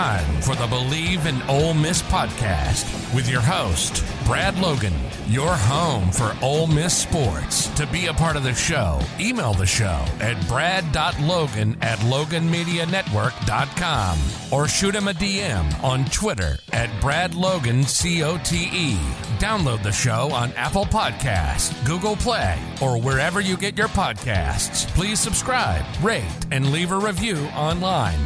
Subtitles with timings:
[0.00, 4.94] Time for the Bleav in Ole Miss podcast with your host, Brad Logan,
[5.26, 7.68] your home for Ole Miss sports.
[7.70, 14.18] To be a part of the show, email the show at brad.logan at loganmedianetwork.com
[14.52, 18.96] or shoot him a DM on Twitter at bradlogancote.
[19.38, 24.86] Download the show on Apple Podcasts, Google Play, or wherever you get your podcasts.
[24.88, 28.18] Please subscribe, rate, and leave a review online.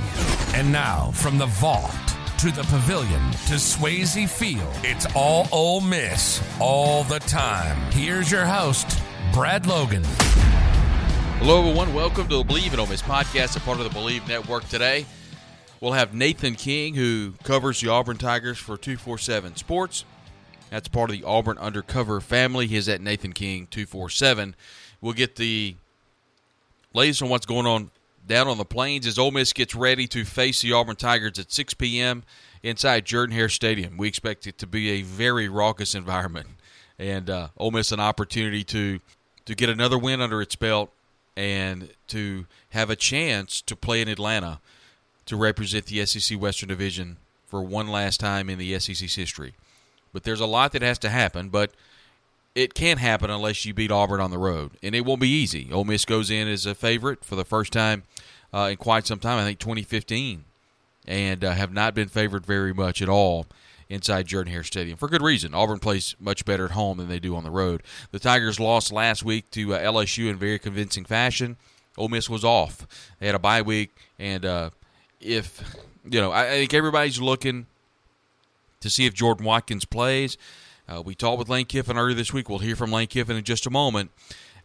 [0.54, 1.94] And now, from the vault
[2.38, 7.76] to the pavilion to Swayze Field, it's all Ole Miss all the time.
[7.92, 9.00] Here's your host,
[9.32, 10.02] Brad Logan.
[11.38, 11.94] Hello, everyone.
[11.94, 14.68] Welcome to the Bleav in Ole Miss podcast, a part of the Bleav Network.
[14.68, 15.06] Today,
[15.80, 20.04] we'll have Nathan King, who covers the Auburn Tigers for 247 Sports.
[20.70, 22.66] That's part of the Auburn Undercover family.
[22.66, 24.56] He is at Nathan King 247.
[25.00, 25.76] We'll get the
[26.92, 27.90] latest on what's going on
[28.26, 31.52] down on the plains as Ole Miss gets ready to face the Auburn Tigers at
[31.52, 32.22] 6 p.m.
[32.62, 33.96] inside Jordan Hare Stadium.
[33.96, 36.48] We expect it to be a very raucous environment,
[36.98, 39.00] and uh, Ole Miss an opportunity to
[39.46, 40.90] to get another win under its belt
[41.36, 44.60] and to have a chance to play in Atlanta
[45.26, 49.54] to represent the SEC Western Division for one last time in the SEC's history.
[50.12, 51.72] But there's a lot that has to happen, but
[52.54, 55.68] it can't happen unless you beat Auburn on the road, and it won't be easy.
[55.72, 58.04] Ole Miss goes in as a favorite for the first time
[58.52, 59.38] uh, in quite some time.
[59.38, 60.44] I think 2015,
[61.06, 63.46] and uh, have not been favored very much at all
[63.88, 65.54] inside Jordan Hare Stadium for good reason.
[65.54, 67.82] Auburn plays much better at home than they do on the road.
[68.12, 71.56] The Tigers lost last week to uh, LSU in very convincing fashion.
[71.96, 72.86] Ole Miss was off;
[73.18, 74.70] they had a bye week, and uh,
[75.20, 75.62] if
[76.08, 77.66] you know, I, I think everybody's looking
[78.80, 80.36] to see if Jordan Watkins plays.
[80.88, 82.48] Uh, we talked with Lane Kiffin earlier this week.
[82.48, 84.10] We'll hear from Lane Kiffin in just a moment.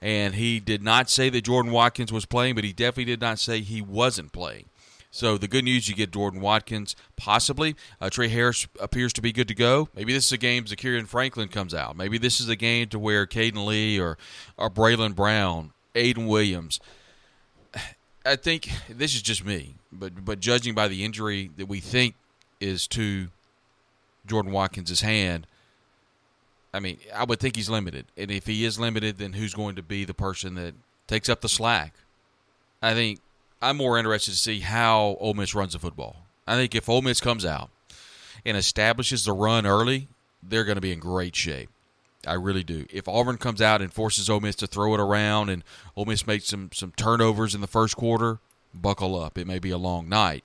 [0.02, 3.40] And he did not say that Jordan Watkins was playing, but he definitely did not
[3.40, 4.66] say he wasn't playing.
[5.12, 7.75] So the good news, you get Jordan Watkins, possibly.
[8.00, 9.90] Uh, Tre Harris appears to be good to go.
[9.96, 11.97] Maybe this is a game Zakhari Franklin comes out.
[11.97, 14.18] Maybe this is a game to where Caden Lee or,
[14.56, 16.80] or Braylon Brown, Ayden Williams.
[18.25, 22.16] I think this is just me, but but judging by the injury that we think
[22.59, 23.30] is to
[24.28, 25.47] Jordan Watkins' hand,
[26.74, 28.06] I mean, I would think he's limited.
[28.18, 30.75] And if he is limited, then who's going to be the person that
[31.07, 31.94] takes up the slack?
[32.81, 33.19] I think
[33.62, 36.25] I'm more interested to see how Ole Miss runs the football.
[36.47, 37.69] I think if Ole Miss comes out
[38.46, 40.07] and establishes the run early,
[40.41, 41.69] they're going to be in great shape.
[42.28, 42.86] I really do.
[42.91, 45.63] If Auburn comes out and forces Ole Miss to throw it around and
[45.96, 48.40] Ole Miss makes some some turnovers in the first quarter,
[48.74, 49.38] buckle up.
[49.38, 50.44] It may be a long night.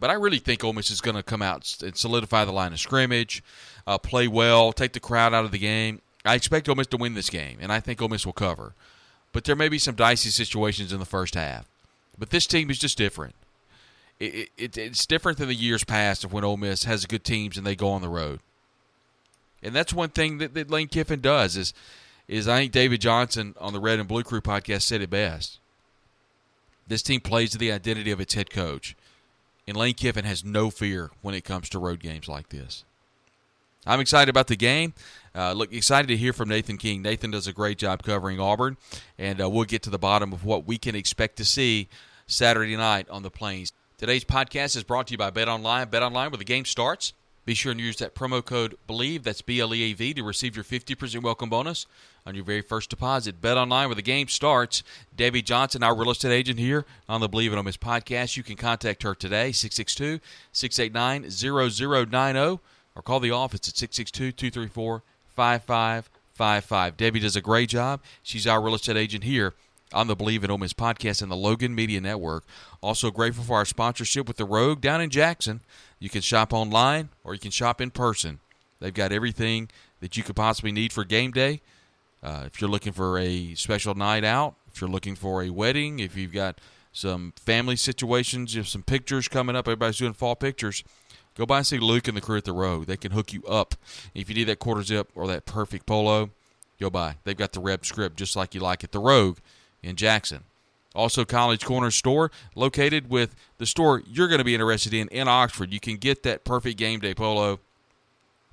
[0.00, 2.72] But I really think Ole Miss is going to come out and solidify the line
[2.72, 3.42] of scrimmage,
[3.86, 6.00] uh, play well, take the crowd out of the game.
[6.24, 8.74] I expect Ole Miss to win this game, and I think Ole Miss will cover.
[9.32, 11.66] But there may be some dicey situations in the first half.
[12.18, 13.34] But this team is just different.
[14.20, 17.56] It, it, it's different than the years past of when Ole Miss has good teams
[17.56, 18.40] and they go on the road.
[19.62, 21.72] And that's one thing that, that Lane Kiffin does is
[22.28, 25.58] is I think David Johnson on the Red and Blue Crew podcast said it best.
[26.86, 28.96] This team plays to the identity of its head coach.
[29.66, 32.84] And Lane Kiffin has no fear when it comes to road games like this.
[33.86, 34.94] I'm excited about the game.
[35.34, 37.02] Uh, look, excited to hear from Nathan King.
[37.02, 38.76] Nathan does a great job covering Auburn,
[39.18, 41.88] and uh, we'll get to the bottom of what we can expect to see
[42.26, 43.72] Saturday night on the Plains.
[43.98, 45.88] Today's podcast is brought to you by Bet Online.
[45.88, 47.12] Bet Online, where the game starts.
[47.44, 50.22] Be sure and use that promo code BLEAV, that's B L E A V, to
[50.22, 51.86] receive your 50% welcome bonus
[52.24, 53.40] on your very first deposit.
[53.40, 54.84] Bet online where the game starts.
[55.16, 58.36] Debbie Johnson, our real estate agent here on the Bleav It on Miss podcast.
[58.36, 60.20] You can contact her today, 662
[60.52, 62.60] 689 0090,
[62.94, 65.02] or call the office at 662 234
[65.34, 66.96] 5555.
[66.96, 68.00] Debbie does a great job.
[68.22, 69.54] She's our real estate agent here
[69.92, 72.44] on the Bleav in Ole Miss podcast and the Logan Media Network.
[72.82, 75.60] Also grateful for our sponsorship with the Rogue down in Jackson.
[75.98, 78.40] You can shop online or you can shop in person.
[78.80, 79.68] They've got everything
[80.00, 81.60] that you could possibly need for game day.
[82.22, 85.98] Uh, if you're looking for a special night out, if you're looking for a wedding,
[85.98, 86.60] if you've got
[86.92, 90.84] some family situations, you have some pictures coming up, everybody's doing fall pictures.
[91.36, 92.86] Go by and see Luke and the crew at the Rogue.
[92.86, 93.74] They can hook you up.
[94.14, 96.30] If you need that quarter zip or that perfect polo,
[96.78, 97.16] go by.
[97.24, 98.92] They've got the rep script just like you like it.
[98.92, 99.38] The Rogue
[99.82, 100.44] in Jackson.
[100.94, 105.26] Also, College Corner Store, located with the store you're going to be interested in in
[105.26, 105.72] Oxford.
[105.72, 107.60] You can get that perfect game day polo,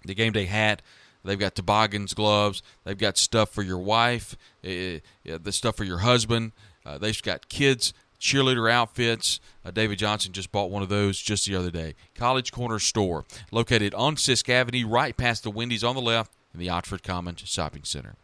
[0.06, 0.82] the game day hat.
[1.24, 2.64] They've got toboggans, gloves.
[2.86, 6.54] They've got stuff for your wife, uh, the stuff for your husband.
[6.86, 9.40] Uh, they've got kids cheerleader outfits.
[9.66, 11.96] Uh, David Johnson just bought one of those just the other day.
[12.16, 16.60] College Corner Store, located on Sisk Avenue, right past the Wendy's on the left in
[16.60, 18.16] the Oxford Commons Shopping Center.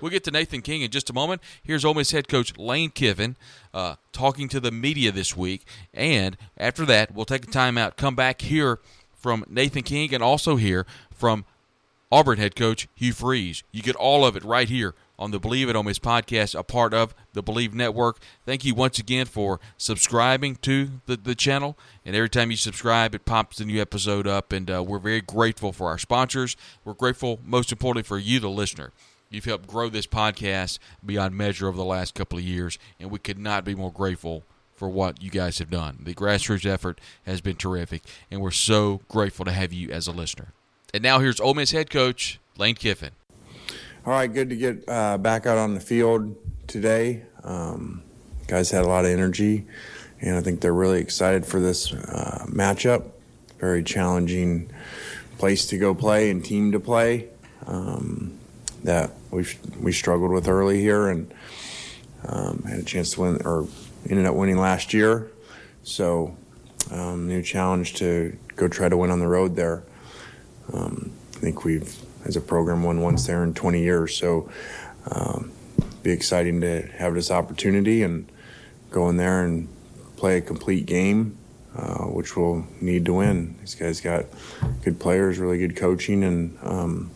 [0.00, 1.42] We'll get to Nathan King in just a moment.
[1.62, 3.36] Here's Ole Miss head coach Lane Kiffin
[3.72, 5.66] uh, talking to the media this week.
[5.92, 8.80] And after that, we'll take a timeout, come back here
[9.14, 11.44] from Nathan King, and also hear from
[12.10, 13.62] Auburn head coach Hugh Freeze.
[13.72, 16.62] You get all of it right here on the Bleav It Ole Miss podcast, a
[16.62, 18.18] part of the Bleav Network.
[18.44, 21.76] Thank you once again for subscribing to the, the channel.
[22.04, 24.52] And every time you subscribe, it pops a new episode up.
[24.52, 26.56] And uh, we're very grateful for our sponsors.
[26.84, 28.92] We're grateful, most importantly, for you, the listener.
[29.30, 33.18] You've helped grow this podcast beyond measure over the last couple of years, and we
[33.18, 34.44] could not be more grateful
[34.74, 35.98] for what you guys have done.
[36.02, 40.12] The grassroots effort has been terrific, and we're so grateful to have you as a
[40.12, 40.52] listener.
[40.92, 43.10] And now here's Ole Miss head coach Lane Kiffin.
[44.06, 46.36] All right, good to get uh, back out on the field
[46.66, 47.22] today.
[47.42, 48.02] Um,
[48.46, 49.64] guys had a lot of energy,
[50.20, 53.12] and I think they're really excited for this uh, matchup.
[53.58, 54.70] Very challenging
[55.38, 57.30] place to go play and team to play.
[57.66, 58.38] Um,
[58.82, 59.46] that we
[59.80, 61.32] we struggled with early here and
[62.28, 63.66] um, had a chance to win or
[64.10, 65.30] ended up winning last year.
[65.82, 66.36] So
[66.90, 69.82] um, new challenge to go try to win on the road there.
[70.74, 74.16] Um, I think we've as a program won once there in 20 years.
[74.16, 74.50] So
[75.10, 75.52] um,
[76.02, 78.30] be exciting to have this opportunity and
[78.90, 79.68] go in there and
[80.16, 81.38] play a complete game.
[81.76, 83.56] Uh, which we'll need to win.
[83.58, 84.26] These guys got
[84.84, 87.10] good players, really good coaching, and um,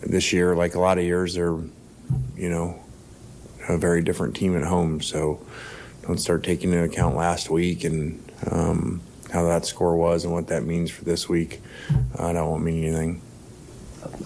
[0.00, 1.58] this year, like a lot of years, they're,
[2.34, 2.82] you know,
[3.68, 5.02] a very different team at home.
[5.02, 5.44] So
[6.06, 10.46] don't start taking into account last week and um, how that score was and what
[10.48, 11.60] that means for this week.
[12.16, 13.20] Uh, that won't mean anything.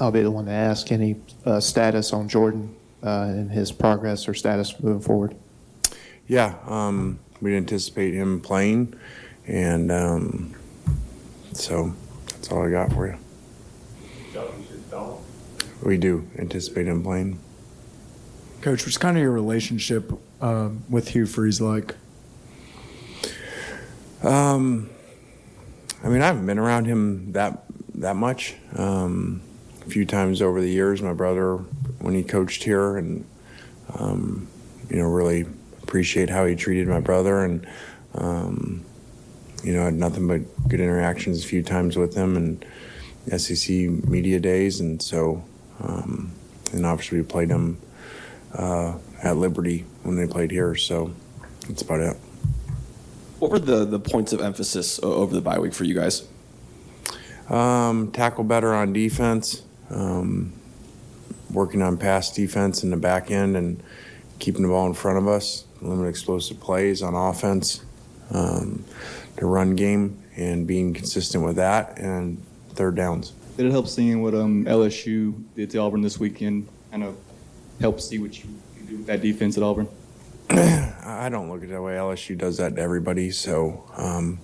[0.01, 4.29] I'll be the one to ask any uh, status on Jordan uh, and his progress
[4.29, 5.37] or status moving forward.
[6.27, 8.95] Yeah, um, we anticipate him playing,
[9.47, 10.55] and um,
[11.53, 11.95] so
[12.31, 13.19] that's all I got for you.
[15.83, 17.39] We do anticipate him playing.
[18.61, 21.95] Coach, what's kind of your relationship um, with Hugh Freeze like?
[24.23, 24.91] Um,
[26.03, 27.65] I mean, I haven't been around him that
[27.95, 28.57] that much.
[28.75, 29.48] Um, a
[29.89, 31.57] few times over the years, my brother,
[32.01, 33.25] when he coached here, and
[33.95, 34.49] um,
[34.91, 35.47] you know, really
[35.83, 37.67] appreciate how he treated my brother, and
[38.15, 38.85] um,
[39.65, 42.65] you know, had nothing but good interactions a few times with him, and
[43.41, 45.43] SEC media days, and so
[45.81, 46.33] um,
[46.73, 47.79] and obviously we played them
[48.55, 50.75] uh, at Liberty when they played here.
[50.75, 51.13] So
[51.67, 52.17] that's about it.
[53.39, 56.27] What were the, the points of emphasis over the bye week for you guys?
[57.49, 60.53] Um, tackle better on defense, um,
[61.51, 63.83] working on pass defense in the back end, and
[64.39, 67.85] keeping the ball in front of us, limit explosive plays on offense,
[68.31, 68.85] um,
[69.37, 73.33] the run game, and being consistent with that, and third downs.
[73.57, 76.69] Did it help seeing what um, LSU did to Auburn this weekend?
[76.91, 77.17] Kind of
[77.81, 79.89] help see what you can do with that defense at Auburn?
[80.51, 81.95] I don't look at it that way.
[81.95, 83.31] LSU does that to everybody.
[83.31, 84.39] So, um,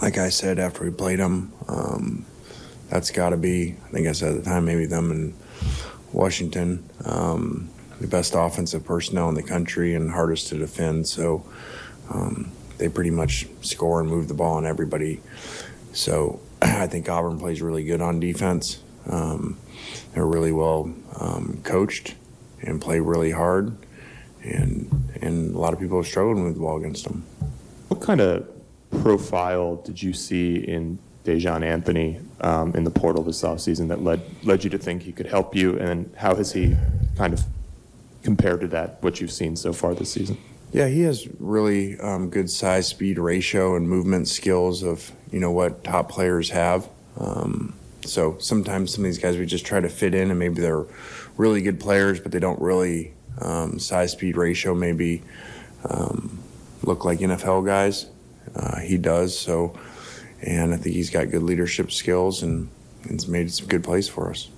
[0.00, 2.24] like I said, after we played them, um,
[2.90, 5.34] that's got to be, I think I said at the time, maybe them and
[6.12, 7.70] Washington, um,
[8.00, 11.06] the best offensive personnel in the country and hardest to defend.
[11.06, 11.44] So,
[12.10, 15.20] um, they pretty much score and move the ball on everybody.
[15.92, 18.82] So, I think Auburn plays really good on defense.
[19.08, 19.56] Um,
[20.12, 22.16] they're really well um, coached
[22.60, 23.76] and play really hard,
[24.42, 27.24] and and a lot of people have struggled with the ball against them.
[27.88, 28.46] What kind of
[29.02, 30.98] profile did you see in
[31.30, 35.12] Daijahn Anthony um, in the portal this offseason that led led you to think he
[35.12, 36.76] could help you, and how has he
[37.16, 37.44] kind of
[38.22, 40.36] compared to that what you've seen so far this season?
[40.72, 45.52] Yeah, he has really um, good size speed ratio and movement skills of you know
[45.52, 46.88] what top players have.
[47.18, 50.60] Um, so sometimes some of these guys we just try to fit in, and maybe
[50.60, 50.84] they're
[51.36, 55.22] really good players, but they don't really um, size speed ratio maybe
[55.88, 56.38] um,
[56.82, 58.06] look like NFL guys.
[58.54, 59.78] Uh, he does so,
[60.42, 62.68] and I think he's got good leadership skills and,
[63.04, 64.50] it's made some good plays for us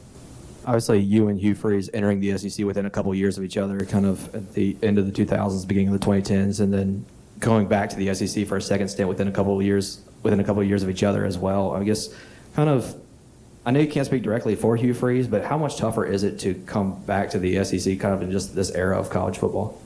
[0.65, 3.57] obviously you and Hugh Freeze entering the SEC within a couple of years of each
[3.57, 7.05] other, kind of at the end of the 2000s, beginning of the 2010s, and then
[7.39, 10.41] going back to the SEC for a second stint within a couple of years, within
[10.41, 11.73] a couple of years of each other as well.
[11.73, 12.15] I guess,
[12.55, 12.95] kind of,
[13.65, 16.39] I know you can't speak directly for Hugh Freeze, but how much tougher is it
[16.41, 19.81] to come back to the SEC, kind of in just this era of college football?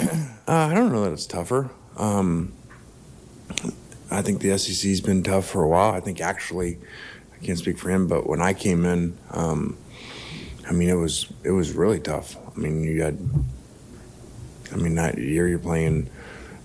[0.48, 1.70] Uh, I don't know that it's tougher.
[1.96, 2.52] Um,
[4.16, 5.92] I think the SEC's been tough for a while.
[5.92, 6.78] I think actually,
[7.34, 9.76] I can't speak for him, but when I came in, um,
[10.66, 12.34] I mean, it was it was really tough.
[12.34, 13.18] I mean, you had,
[14.72, 16.08] I mean, that year you're playing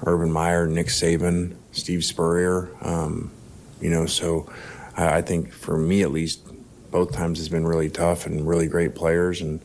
[0.06, 2.70] Urban Meyer, Nick Saban, Steve Spurrier.
[2.82, 3.32] Um,
[3.82, 4.50] you know, so
[4.96, 6.42] I, I think for me at least,
[6.90, 9.60] both times has been really tough and really great players and,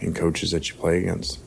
[0.00, 1.38] and coaches that you play against.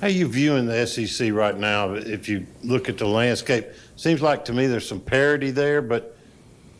[0.00, 1.94] How you viewing the SEC right now?
[1.94, 5.82] If you look at the landscape, seems like to me there's some parity there.
[5.82, 6.16] But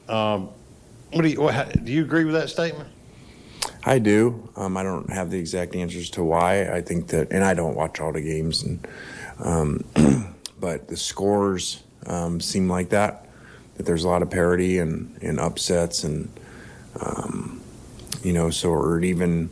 [0.09, 0.51] um,
[1.13, 2.89] what do you what, do you agree with that statement?
[3.85, 4.49] I do.
[4.57, 6.71] Um, I don't have the exact answers to why.
[6.71, 8.89] I think that, and I don't watch all the games, and
[9.39, 9.85] um,
[10.61, 13.27] but the scores um, seem like that.
[13.77, 16.31] That there's a lot of parity and, and upsets, and
[17.01, 17.61] um,
[18.23, 19.51] you know, so or even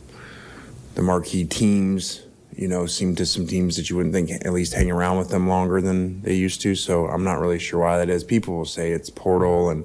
[0.95, 2.22] the marquee teams
[2.55, 5.29] you know, seem to some teams that you wouldn't think at least hang around with
[5.29, 6.75] them longer than they used to.
[6.75, 8.23] So I'm not really sure why that is.
[8.23, 9.83] People will say it's portal, and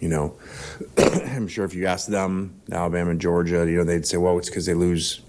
[0.00, 0.36] you know,
[0.98, 4.66] I'm sure if you ask them, Alabama Georgia, you know, they'd say, well, it's because
[4.66, 5.20] they lose,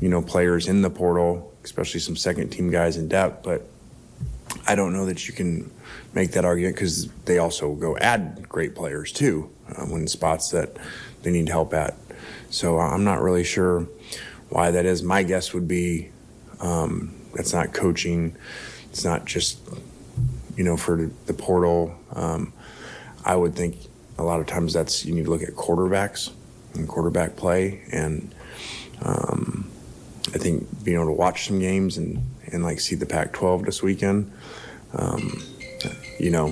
[0.00, 3.42] you know, players in the portal, especially some second team guys in depth.
[3.42, 3.66] But
[4.66, 5.70] I don't know that you can
[6.12, 10.76] make that argument because they also go add great players too uh, when spots that
[11.22, 11.96] they need help at.
[12.50, 13.86] So I'm not really sure
[14.50, 15.02] why that is.
[15.02, 16.10] My guess would be
[16.60, 18.36] um, that's not coaching.
[18.90, 19.58] It's not just
[20.56, 21.94] you know for the portal.
[22.12, 22.52] Um,
[23.24, 23.76] I would think
[24.18, 26.30] a lot of times that's you need to look at quarterbacks
[26.74, 28.34] and quarterback play, and
[29.02, 29.70] um,
[30.34, 33.82] I think being able to watch some games and and like see the Pac-12 this
[33.82, 34.30] weekend.
[34.92, 35.42] Um,
[36.18, 36.48] you know,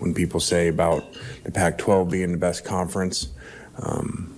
[0.00, 1.04] when people say about
[1.44, 3.28] the Pac-12 being the best conference.
[3.78, 4.35] Um,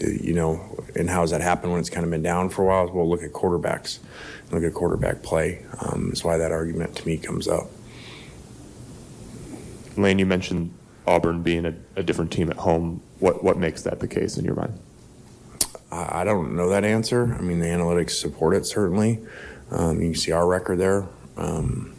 [0.00, 2.66] you know, and how does that happen when it's kind of been down for a
[2.66, 2.90] while?
[2.92, 3.98] Well, look at quarterbacks,
[4.50, 5.64] look at quarterback play.
[5.80, 7.66] Um, is why that argument to me comes up.
[9.96, 10.74] Lane, you mentioned
[11.06, 13.02] Auburn being a, a different team at home.
[13.18, 14.78] What what makes that the case in your mind?
[15.90, 17.34] I, I don't know that answer.
[17.38, 19.20] I mean, the analytics support it certainly.
[19.70, 21.06] Um, you can see our record there.
[21.36, 21.94] Um,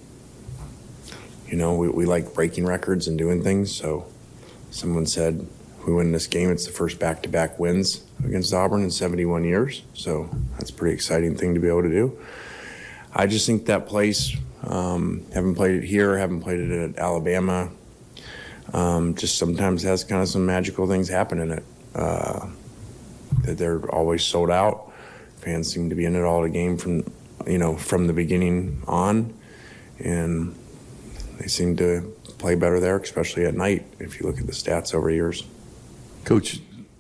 [1.48, 3.74] you know, we, we like breaking records and doing things.
[3.74, 4.06] So,
[4.70, 5.48] someone said
[5.88, 9.46] we win this game, it's the first back to back wins against Auburn in 71
[9.46, 9.84] years.
[9.94, 12.20] So that's a pretty exciting thing to be able to do.
[13.14, 17.70] I just think that place, um, haven't played it here, haven't played it at Alabama,
[18.74, 21.64] um, just sometimes has kind of some magical things happen in it.
[21.96, 22.48] Uh,
[23.44, 24.92] that they're always sold out.
[25.38, 27.04] Fans seem to be in it all the game from,
[27.46, 29.34] you know, from the beginning on,
[30.00, 30.54] and
[31.40, 33.86] they seem to play better there, especially at night.
[34.00, 35.46] If you look at the stats over years.
[36.28, 36.60] Coach,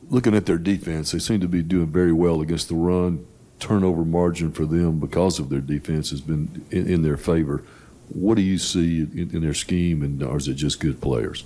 [0.09, 3.27] looking at their defense, they seem to be doing very well against the run.
[3.59, 7.61] Turnover margin for them because of their defense has been in, in their favor.
[8.07, 11.43] What do you see in, in, their scheme, and or is it just good players?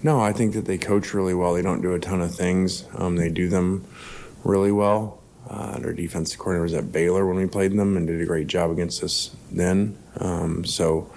[0.00, 1.54] No, I think that they coach really well.
[1.54, 2.84] They don't do a ton of things.
[2.94, 3.84] Um, they do them
[4.44, 5.20] really well.
[5.50, 8.46] Uh, their defensive coordinator was at Baylor when we played them and did a great
[8.46, 9.98] job against us then.
[10.20, 11.12] Um, so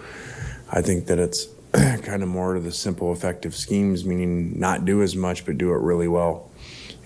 [0.72, 1.46] I think that it's
[2.04, 5.72] kind of more to the simple, effective schemes, meaning not do as much but do
[5.72, 6.50] it really well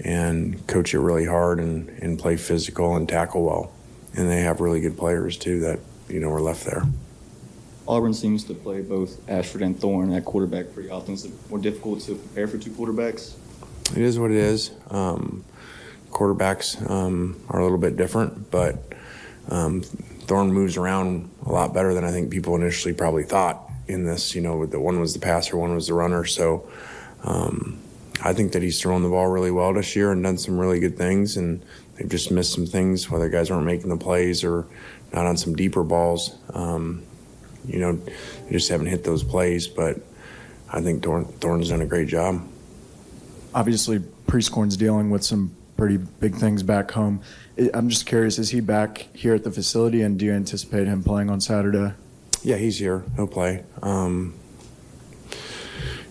[0.04, 3.72] and coach it really hard and, and play physical and tackle well.
[4.16, 5.80] And they have really good players too that,
[6.10, 6.84] you know, are left there.
[7.88, 11.14] Auburn seems to play both Ashford and Thorne at quarterback pretty often.
[11.14, 13.36] Is it more difficult to prepare for two quarterbacks?
[13.92, 14.72] It is what it is.
[14.90, 15.46] Um,
[16.10, 18.80] quarterbacks um, are a little bit different, but
[19.50, 24.06] um, Thorne moves around a lot better than I think people initially probably thought in
[24.06, 24.36] this.
[24.36, 26.26] You know, the one was the passer, one was the runner.
[26.26, 26.70] So
[27.24, 27.80] um,
[28.24, 30.80] I think that he's thrown the ball really well this year and done some really
[30.80, 31.38] good things.
[31.38, 31.64] And
[31.96, 34.68] they've just missed some things, whether guys aren't making the plays or
[35.14, 36.36] not on some deeper balls.
[36.54, 37.04] Um,
[37.68, 39.68] you know, they just haven't hit those plays.
[39.68, 39.98] But
[40.72, 42.42] I think Thorne, Thorne's done a great job.
[43.54, 47.22] Obviously, Prieskorn's dealing with some pretty big things back home.
[47.74, 51.04] I'm just curious, is he back here at the facility, and do you anticipate him
[51.04, 51.94] playing on Saturday?
[52.46, 53.04] Yeah, he's here.
[53.16, 53.64] He'll play.
[53.82, 54.36] Um,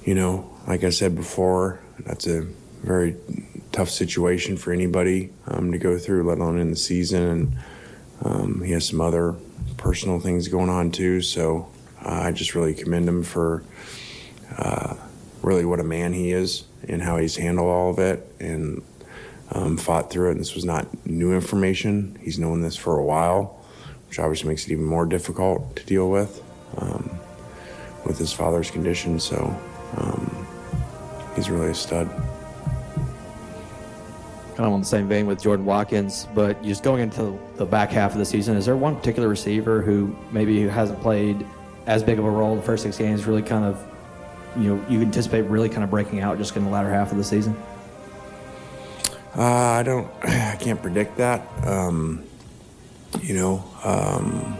[0.05, 2.41] you know, like I said before, that's a
[2.83, 3.14] very
[3.71, 7.23] tough situation for anybody um, to go through, let alone in the season.
[7.23, 7.57] And
[8.23, 9.37] um, he has some other
[9.76, 11.21] personal things going on too.
[11.21, 11.71] So
[12.05, 13.62] uh, I just really commend him for
[14.59, 14.97] uh,
[15.41, 18.83] really what a man he is and how he's handled all of it and
[19.53, 20.33] um, fought through it.
[20.33, 22.19] And this was not new information.
[22.21, 23.63] He's known this for a while
[24.14, 26.40] which obviously makes it even more difficult to deal with
[26.76, 27.18] um,
[28.06, 29.18] with his father's condition.
[29.18, 29.37] So
[29.97, 30.47] um,
[31.35, 32.09] he's really a stud.
[34.50, 37.90] kind of on the same vein with Jordan Watkins, but just going into the back
[37.90, 41.44] half of the season, is there one particular receiver who maybe who hasn't played
[41.88, 43.85] as big of a role in the first six games, really kind of,
[44.56, 47.18] you know, you anticipate really kind of breaking out just in the latter half of
[47.18, 47.56] the season?
[49.37, 51.49] Uh, I don't, I can't predict that.
[51.66, 52.23] Um,
[53.23, 54.56] you know, um,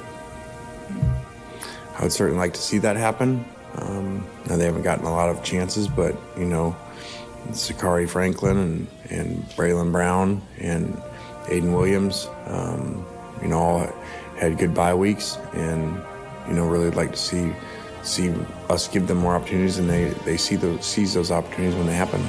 [1.99, 3.45] I would certainly like to see that happen.
[3.77, 6.77] Um, now they haven't gotten a lot of chances, but you know,
[7.51, 11.01] Zakhari Franklin and, and Braylon Brown and
[11.47, 13.05] Ayden Williams, um,
[13.43, 13.93] you know, all
[14.39, 16.01] had good bye weeks, and
[16.49, 17.53] you know, really like to see
[18.03, 18.33] see
[18.69, 21.95] us give them more opportunities, and they they see those seize those opportunities when they
[21.95, 22.23] happen.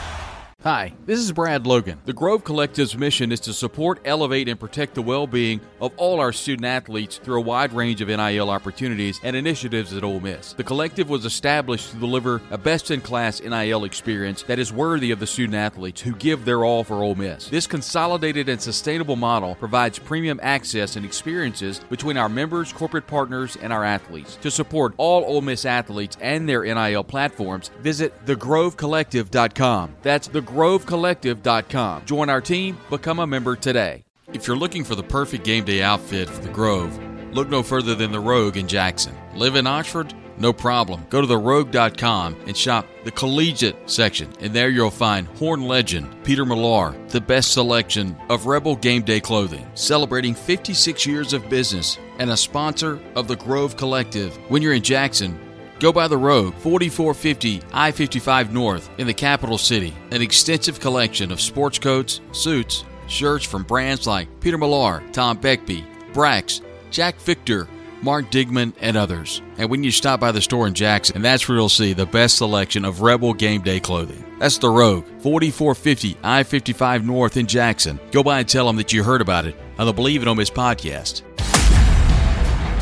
[0.63, 1.99] Hi, this is Brad Logan.
[2.05, 6.19] The Grove Collective's mission is to support, elevate, and protect the well being of all
[6.19, 10.53] our student athletes through a wide range of NIL opportunities and initiatives at Ole Miss.
[10.53, 15.09] The collective was established to deliver a best in class NIL experience that is worthy
[15.09, 17.47] of the student athletes who give their all for Ole Miss.
[17.47, 23.57] This consolidated and sustainable model provides premium access and experiences between our members, corporate partners,
[23.63, 24.35] and our athletes.
[24.43, 29.95] To support all Ole Miss athletes and their NIL platforms, visit thegrovecollective.com.
[30.03, 32.05] That's the grovecollective.com.
[32.05, 34.03] Join our team, become a member today.
[34.33, 36.97] If you're looking for the perfect game day outfit for the Grove,
[37.33, 39.15] look no further than the Rogue in Jackson.
[39.35, 40.13] Live in Oxford?
[40.37, 41.05] No problem.
[41.09, 46.45] Go to therogue.com and shop the collegiate section, and there you'll find Horn Legend, Peter
[46.45, 52.31] Millar, the best selection of Rebel Game Day clothing, celebrating 56 years of business and
[52.31, 54.35] a sponsor of the Grove Collective.
[54.49, 55.39] When you're in Jackson,
[55.81, 59.95] Go by the Rogue, 4450 I 55 North in the capital city.
[60.11, 65.83] An extensive collection of sports coats, suits, shirts from brands like Peter Millar, Tom Beckbe,
[66.13, 67.67] Brax, Jack Victor,
[68.03, 69.41] Martin Dingman, and others.
[69.57, 72.37] And when you stop by the store in Jackson, that's where you'll see the best
[72.37, 74.23] selection of Rebel Game Day clothing.
[74.37, 77.99] That's the Rogue, 4450 I 55 North in Jackson.
[78.11, 80.35] Go by and tell them that you heard about it on the Bleav in Ole
[80.35, 81.23] Miss podcast.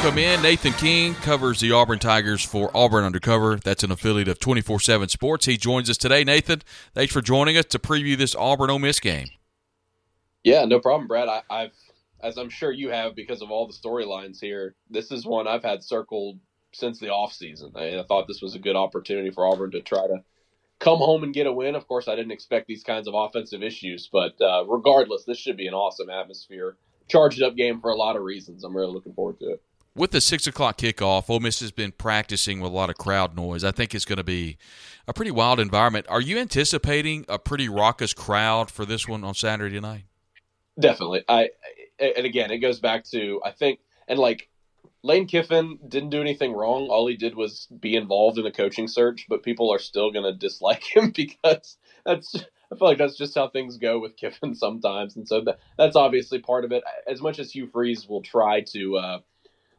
[0.00, 0.40] Welcome in.
[0.42, 3.56] Nathan King covers the Auburn Tigers for Auburn Undercover.
[3.56, 5.46] That's an affiliate of 24 7 Sports.
[5.46, 6.22] He joins us today.
[6.22, 6.62] Nathan,
[6.94, 9.26] thanks for joining us to preview this Auburn Ole Miss game.
[10.44, 11.28] Yeah, no problem, Brad.
[11.28, 11.72] I, I've,
[12.22, 15.64] as I'm sure you have because of all the storylines here, this is one I've
[15.64, 16.38] had circled
[16.72, 17.76] since the offseason.
[17.76, 20.22] I, I thought this was a good opportunity for Auburn to try to
[20.78, 21.74] come home and get a win.
[21.74, 25.56] Of course, I didn't expect these kinds of offensive issues, but uh, regardless, this should
[25.56, 26.76] be an awesome atmosphere.
[27.08, 28.62] Charged up game for a lot of reasons.
[28.62, 29.62] I'm really looking forward to it.
[29.98, 33.34] With the six o'clock kickoff, Ole Miss has been practicing with a lot of crowd
[33.34, 33.64] noise.
[33.64, 34.56] I think it's going to be
[35.08, 36.06] a pretty wild environment.
[36.08, 40.04] Are you anticipating a pretty raucous crowd for this one on Saturday night?
[40.78, 41.24] Definitely.
[41.28, 41.50] I
[41.98, 44.48] and again, it goes back to I think and like
[45.02, 46.86] Lane Kiffin didn't do anything wrong.
[46.90, 50.32] All he did was be involved in the coaching search, but people are still going
[50.32, 52.36] to dislike him because that's.
[52.70, 55.96] I feel like that's just how things go with Kiffin sometimes, and so that, that's
[55.96, 56.84] obviously part of it.
[57.06, 59.18] As much as Hugh Freeze will try to uh,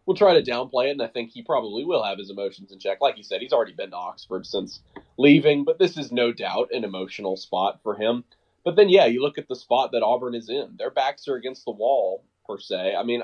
[0.09, 2.79] will try to downplay it, and I think he probably will have his emotions in
[2.79, 2.97] check.
[2.99, 4.79] Like you said, he's already been to Oxford since
[5.19, 8.23] leaving, but this is no doubt an emotional spot for him.
[8.65, 10.77] But then, yeah, you look at the spot that Auburn is in.
[10.79, 12.95] Their backs are against the wall per se.
[12.97, 13.21] I mean,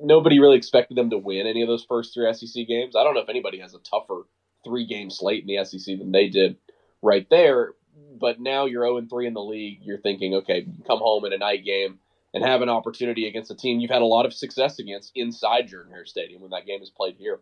[0.00, 2.94] nobody really expected them to win any of those first three SEC games.
[2.94, 4.22] I don't know if anybody has a tougher
[4.62, 6.58] three game slate in the SEC than they did
[7.02, 7.72] right there.
[8.20, 9.80] But now you're 0 3 in the league.
[9.82, 11.98] You're thinking, okay, come home in a night game
[12.34, 15.68] and have an opportunity against a team you've had a lot of success against inside
[15.68, 17.40] Jordan Hare Stadium when that game is played here.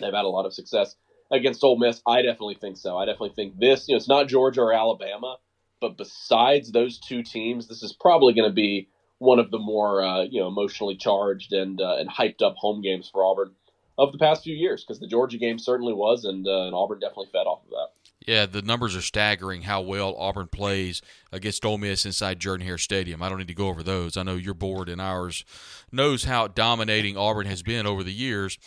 [0.00, 0.96] They've had a lot of success
[1.30, 2.02] against Ole Miss.
[2.06, 2.98] I definitely think so.
[2.98, 5.36] I definitely think this, you know, it's not Georgia or Alabama,
[5.80, 10.02] but besides those two teams, this is probably going to be one of the more
[10.02, 13.52] uh, you know emotionally charged and uh, and hyped up home games for Auburn
[13.96, 16.98] of the past few years because the Georgia game certainly was, and, uh, and Auburn
[16.98, 17.88] definitely fed off of that.
[18.26, 22.78] Yeah, the numbers are staggering how well Auburn plays against Ole Miss inside Jordan Hare
[22.78, 23.22] Stadium.
[23.22, 24.16] I don't need to go over those.
[24.16, 25.44] I know your board and ours
[25.92, 28.58] knows how dominating Auburn has been over the years.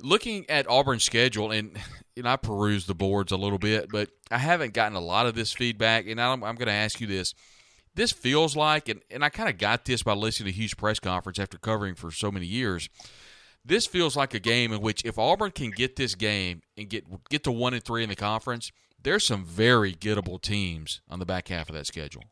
[0.00, 1.76] Looking at Auburn's schedule, and,
[2.16, 5.34] and I perused the boards a little bit, but I haven't gotten a lot of
[5.34, 7.34] this feedback, and I'm, I'm going to ask you this
[7.94, 10.98] this feels like, and, and I kind of got this by listening to Hugh's press
[10.98, 12.88] conference after covering for so many years.
[13.64, 17.04] This feels like a game in which if Auburn can get this game and get
[17.28, 21.26] get to one and three in the conference, there's some very gettable teams on the
[21.26, 22.24] back half of that schedule.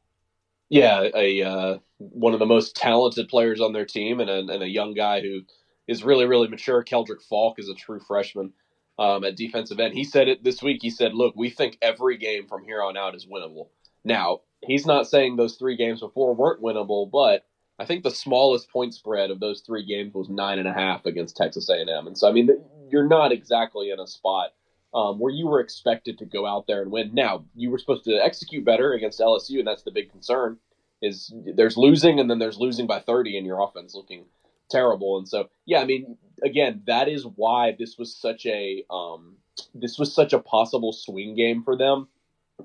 [0.69, 4.63] Yeah, a uh, one of the most talented players on their team, and a, and
[4.63, 5.41] a young guy who
[5.89, 6.85] is really really mature.
[6.85, 8.53] Keldric Faulk is a true freshman
[8.99, 9.95] um, at defensive end.
[9.95, 10.79] He said it this week.
[10.81, 13.69] He said, "Look, we think every game from here on out is winnable."
[14.05, 17.45] Now, he's not saying those three games before weren't winnable, but
[17.79, 21.05] I think the smallest point spread of those three games was nine and a half
[21.05, 22.49] against Texas A&M, and so I mean
[22.91, 24.51] you're not exactly in a spot
[24.95, 27.11] um, where you were expected to go out there and win.
[27.13, 30.59] Now you were supposed to execute better against LSU, and that's the big concern.
[31.03, 34.27] Is there's losing, and then there's losing by 30, and your offense looking
[34.71, 35.17] terrible.
[35.19, 39.37] And so, yeah, I mean, again, that is why this was such a um,
[39.75, 42.09] this was such a possible swing game for them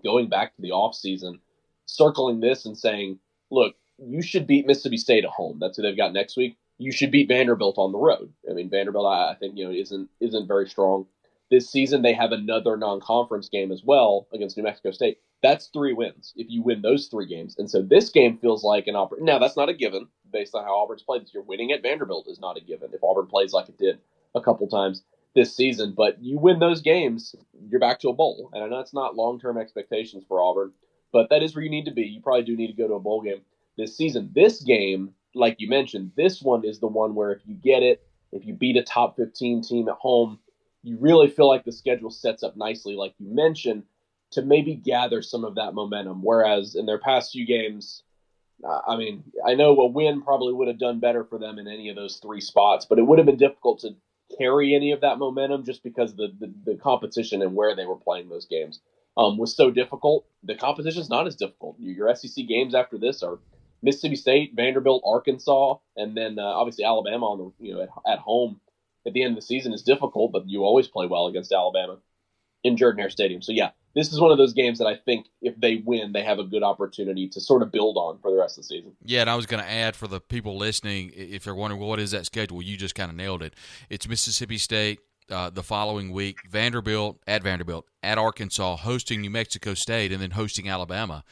[0.04, 1.40] going back to the offseason
[1.86, 3.20] circling this and saying,
[3.52, 5.58] look, you should beat Mississippi State at home.
[5.60, 6.58] That's who they've got next week.
[6.78, 8.34] You should beat Vanderbilt on the road.
[8.50, 11.06] I mean, Vanderbilt, I think, you know, isn't isn't very strong
[11.50, 12.02] this season.
[12.02, 15.20] They have another non-conference game as well against New Mexico State.
[15.44, 17.56] That's three wins if you win those three games.
[17.58, 19.32] And so this game feels like an opportunity.
[19.32, 21.44] Now, that's not a given based on how Auburn's played year.
[21.44, 24.00] Winning at Vanderbilt is not a given if Auburn plays like it did
[24.34, 25.04] a couple times
[25.36, 25.94] this season.
[25.96, 27.36] But you win those games,
[27.70, 28.50] you're back to a bowl.
[28.54, 30.72] And I know it's not long-term expectations for Auburn,
[31.12, 32.04] but that is where you need to be.
[32.04, 33.42] You probably do need to go to a bowl game
[33.78, 34.32] this season.
[34.34, 38.02] This game, like you mentioned, this one is the one where if you get it,
[38.32, 40.40] if you beat a top 15 team at home,
[40.86, 43.84] you really feel like the schedule sets up nicely, like you mentioned,
[44.32, 46.22] to maybe gather some of that momentum.
[46.22, 48.04] Whereas in their past few games,
[48.64, 51.68] uh, I mean, I know a win probably would have done better for them in
[51.68, 53.96] any of those three spots, but it would have been difficult to
[54.38, 57.96] carry any of that momentum just because the, the, the competition and where they were
[57.96, 58.80] playing those games
[59.18, 60.26] um, was so difficult.
[60.44, 61.78] The competition is not as difficult.
[61.80, 63.40] Your SEC games after this are
[63.82, 68.20] Mississippi State, Vanderbilt, Arkansas, and then uh, obviously Alabama on the you know at, at,
[68.20, 68.60] home
[69.06, 71.98] at the end of the season is difficult, but you always play well against Alabama
[72.64, 73.42] in Jordan Hare Stadium.
[73.42, 76.24] So yeah, this is one of those games that I think if they win, they
[76.24, 78.94] have a good opportunity to sort of build on for the rest of the season.
[79.04, 81.90] Yeah, and I was going to add for the people listening, if they're wondering well,
[81.90, 83.54] what is that schedule, you just kind of nailed it.
[83.90, 86.40] It's Mississippi State, uh, the following week.
[86.50, 91.24] Vanderbilt at Vanderbilt, at Arkansas, hosting New Mexico State, and then hosting Alabama.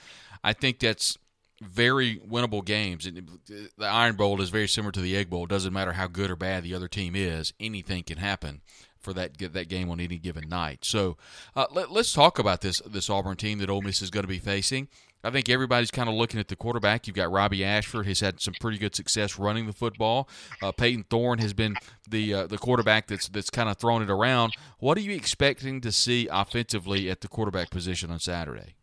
[0.44, 1.18] I think that's
[1.64, 3.06] very winnable games.
[3.06, 5.46] The Iron Bowl is very similar to the Egg Bowl.
[5.46, 8.62] It doesn't matter how good or bad the other team is; anything can happen
[9.00, 10.80] for that that game on any given night.
[10.84, 11.18] So
[11.56, 14.30] uh, let, us talk about this this Auburn team that Ole Miss is going to
[14.30, 14.88] be facing.
[15.26, 17.08] I think everybody's kind of looking at the quarterback.
[17.08, 20.28] You've got Robbie Ashford, has had some pretty good success running the football.
[20.62, 21.76] Uh, Payton Thorne has been
[22.10, 24.54] the uh, the quarterback that's that's kind of thrown it around.
[24.80, 28.76] What are you expecting to see offensively at the quarterback position on Saturday?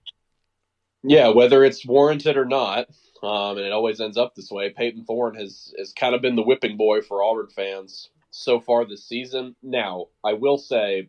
[1.02, 2.88] Yeah, whether it's warranted or not,
[3.22, 4.70] um, and it always ends up this way.
[4.70, 8.84] Payton Thorne has has kind of been the whipping boy for Auburn fans so far
[8.84, 9.56] this season.
[9.62, 11.08] Now, I will say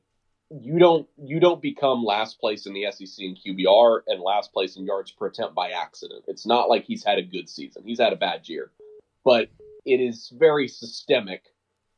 [0.50, 4.76] you don't you don't become last place in the SEC in QBR and last place
[4.76, 6.24] in yards per attempt by accident.
[6.28, 7.84] It's not like he's had a good season.
[7.86, 8.72] He's had a bad year.
[9.24, 9.50] But
[9.86, 11.44] it is very systemic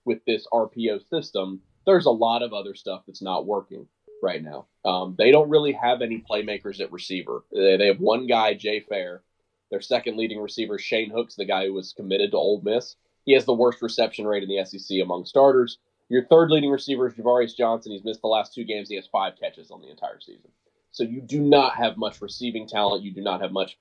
[0.05, 1.61] with this RPO system.
[1.85, 3.87] There's a lot of other stuff that's not working
[4.23, 4.65] right now.
[4.83, 7.43] Um, they don't really have any playmakers at receiver.
[7.53, 9.21] They, they have one guy, Jay Fair.
[9.69, 12.95] Their second leading receiver, Shane Hooks, the guy who was committed to Ole Miss.
[13.25, 15.77] He has the worst reception rate in the SEC among starters.
[16.09, 17.91] Your third leading receiver is Ja'Varrius Johnson.
[17.91, 18.89] He's missed the last two games.
[18.89, 20.51] He has five catches on the entire season.
[20.91, 23.03] So you do not have much receiving talent.
[23.03, 23.77] You do not have much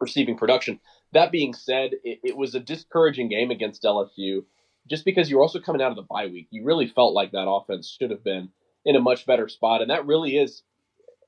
[0.00, 0.80] receiving production.
[1.12, 4.44] That being said, it, it was a discouraging game against LSU
[4.88, 6.48] just because you're also coming out of the bye week.
[6.50, 8.48] You really felt like that offense should have been
[8.84, 9.82] in a much better spot.
[9.82, 10.62] And that really is,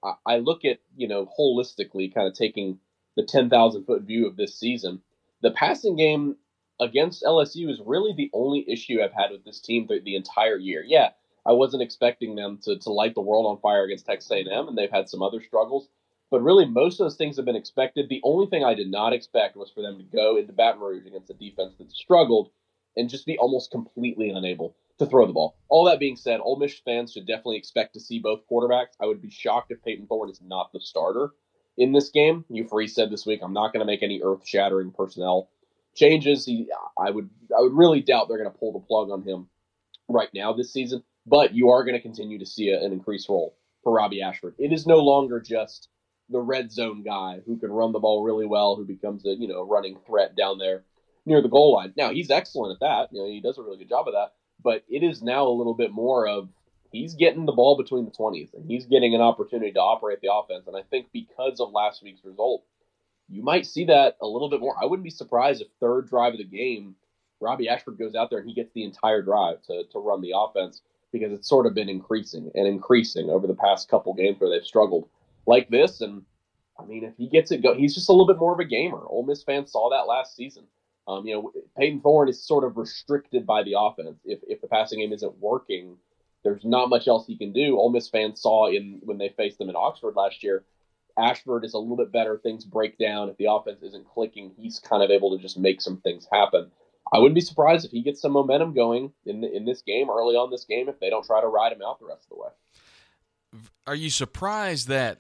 [0.02, 2.78] I, I look at, you know, holistically, kind of taking
[3.16, 5.02] the 10,000 foot view of this season.
[5.42, 6.36] The passing game
[6.80, 10.56] against LSU is really the only issue I've had with this team the, the entire
[10.56, 10.82] year.
[10.86, 11.10] Yeah,
[11.44, 14.76] I wasn't expecting them to, to light the world on fire against Texas A&M, and
[14.76, 15.88] they've had some other struggles.
[16.30, 18.08] But really, most of those things have been expected.
[18.08, 21.06] The only thing I did not expect was for them to go into Baton Rouge
[21.06, 22.50] against a defense that struggled
[22.96, 25.56] and just be almost completely unable to throw the ball.
[25.68, 28.94] All that being said, Ole Miss fans should definitely expect to see both quarterbacks.
[29.00, 31.30] I would be shocked if Payton Thorne is not the starter
[31.76, 32.44] in this game.
[32.68, 35.48] Freeze said this week, I'm not going to make any earth shattering personnel
[35.94, 36.44] changes.
[36.44, 39.48] He, I would, I would really doubt they're going to pull the plug on him
[40.08, 41.02] right now this season.
[41.26, 44.54] But you are going to continue to see a, an increased role for Robbie Ashford.
[44.58, 45.88] It is no longer just
[46.28, 49.48] the red zone guy who can run the ball really well, who becomes a you
[49.48, 50.84] know running threat down there
[51.26, 51.92] near the goal line.
[51.96, 53.08] Now he's excellent at that.
[53.12, 54.32] You know he does a really good job of that.
[54.62, 56.48] But it is now a little bit more of
[56.92, 60.32] he's getting the ball between the 20s and he's getting an opportunity to operate the
[60.32, 60.66] offense.
[60.66, 62.64] And I think because of last week's result,
[63.28, 64.74] you might see that a little bit more.
[64.80, 66.96] I wouldn't be surprised if third drive of the game,
[67.40, 70.32] Robbie Ashford goes out there and he gets the entire drive to, to run the
[70.36, 74.50] offense because it's sort of been increasing and increasing over the past couple games where
[74.50, 75.08] they've struggled
[75.46, 76.00] like this.
[76.00, 76.22] And
[76.78, 78.64] I mean, if he gets it go, he's just a little bit more of a
[78.64, 79.02] gamer.
[79.06, 80.64] Ole Miss fans saw that last season.
[81.10, 84.18] Um, you know, Payton Thorne is sort of restricted by the offense.
[84.24, 85.96] If if the passing game isn't working,
[86.44, 87.78] there's not much else he can do.
[87.78, 90.64] Ole Miss fans saw in when they faced them in Oxford last year
[91.18, 92.38] Ashford is a little bit better.
[92.38, 93.28] Things break down.
[93.28, 96.70] If the offense isn't clicking, he's kind of able to just make some things happen.
[97.12, 100.36] I wouldn't be surprised if he gets some momentum going in in this game early
[100.36, 102.42] on this game if they don't try to ride him out the rest of the
[102.42, 103.62] way.
[103.86, 105.18] Are you surprised that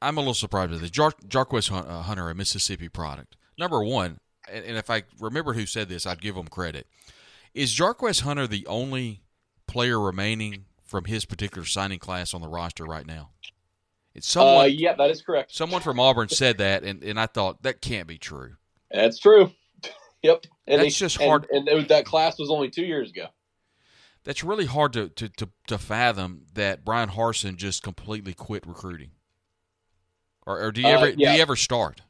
[0.00, 0.90] I'm a little surprised with this?
[0.90, 3.36] Jar- Jarquez uh, Hunter, a Mississippi product.
[3.58, 6.86] Number one, and, and if I remember who said this, I'd give him credit.
[7.54, 9.22] Is Jarquez Hunter the only
[9.66, 13.30] player remaining from his particular signing class on the roster right now?
[14.14, 14.64] It's someone.
[14.64, 15.54] Uh, yeah, that is correct.
[15.54, 18.56] Someone from Auburn said that, and, and I thought that can't be true.
[18.90, 19.52] That's true.
[20.22, 20.44] yep.
[20.66, 21.46] And That's just hard.
[21.50, 23.26] And, and, that class was only two years ago.
[24.24, 29.10] That's really hard to, to, to, to fathom that Bryan Harsin just completely quit recruiting.
[30.46, 31.30] Or, or do you uh, ever yeah.
[31.30, 32.02] do you ever start?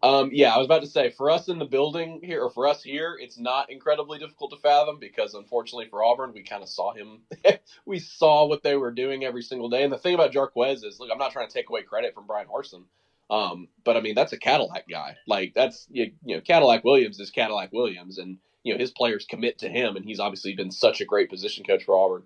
[0.00, 2.68] Um, yeah, I was about to say for us in the building here, or for
[2.68, 6.68] us here, it's not incredibly difficult to fathom because unfortunately for Auburn, we kind of
[6.68, 7.22] saw him.
[7.86, 9.82] we saw what they were doing every single day.
[9.82, 12.28] And the thing about Jarquez is, look, I'm not trying to take away credit from
[12.28, 12.84] Bryan Harsin,
[13.30, 15.16] um, but I mean that's a Cadillac guy.
[15.26, 19.26] Like that's you, you know Cadillac Williams is Cadillac Williams, and you know his players
[19.28, 22.22] commit to him, and he's obviously been such a great position coach for Auburn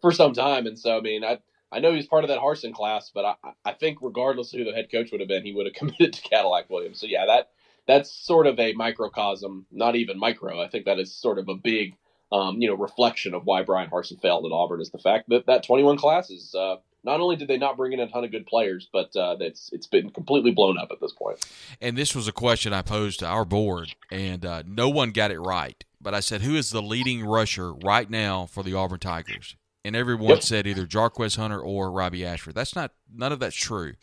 [0.00, 0.66] for some time.
[0.66, 1.38] And so I mean I
[1.72, 4.64] I know he's part of that Harsin class, but I, I think regardless of who
[4.64, 7.00] the head coach would have been, he would have committed to Cadillac Williams.
[7.00, 7.50] So yeah, that
[7.86, 10.62] that's sort of a microcosm, not even micro.
[10.62, 11.96] I think that is sort of a big,
[12.32, 15.46] um, you know, reflection of why Bryan Harsin failed at Auburn is the fact that
[15.46, 18.30] that 21 class is uh, not only did they not bring in a ton of
[18.30, 21.44] good players, but uh, it's it's been completely blown up at this point.
[21.80, 25.30] And this was a question I posed to our board, and uh, no one got
[25.30, 25.84] it right.
[26.00, 29.56] But I said, who is the leading rusher right now for the Auburn Tigers?
[29.84, 30.42] And everyone yep.
[30.42, 32.54] said either Jarquez Hunter or Robbie Ashford.
[32.54, 33.94] That's not none of that's true.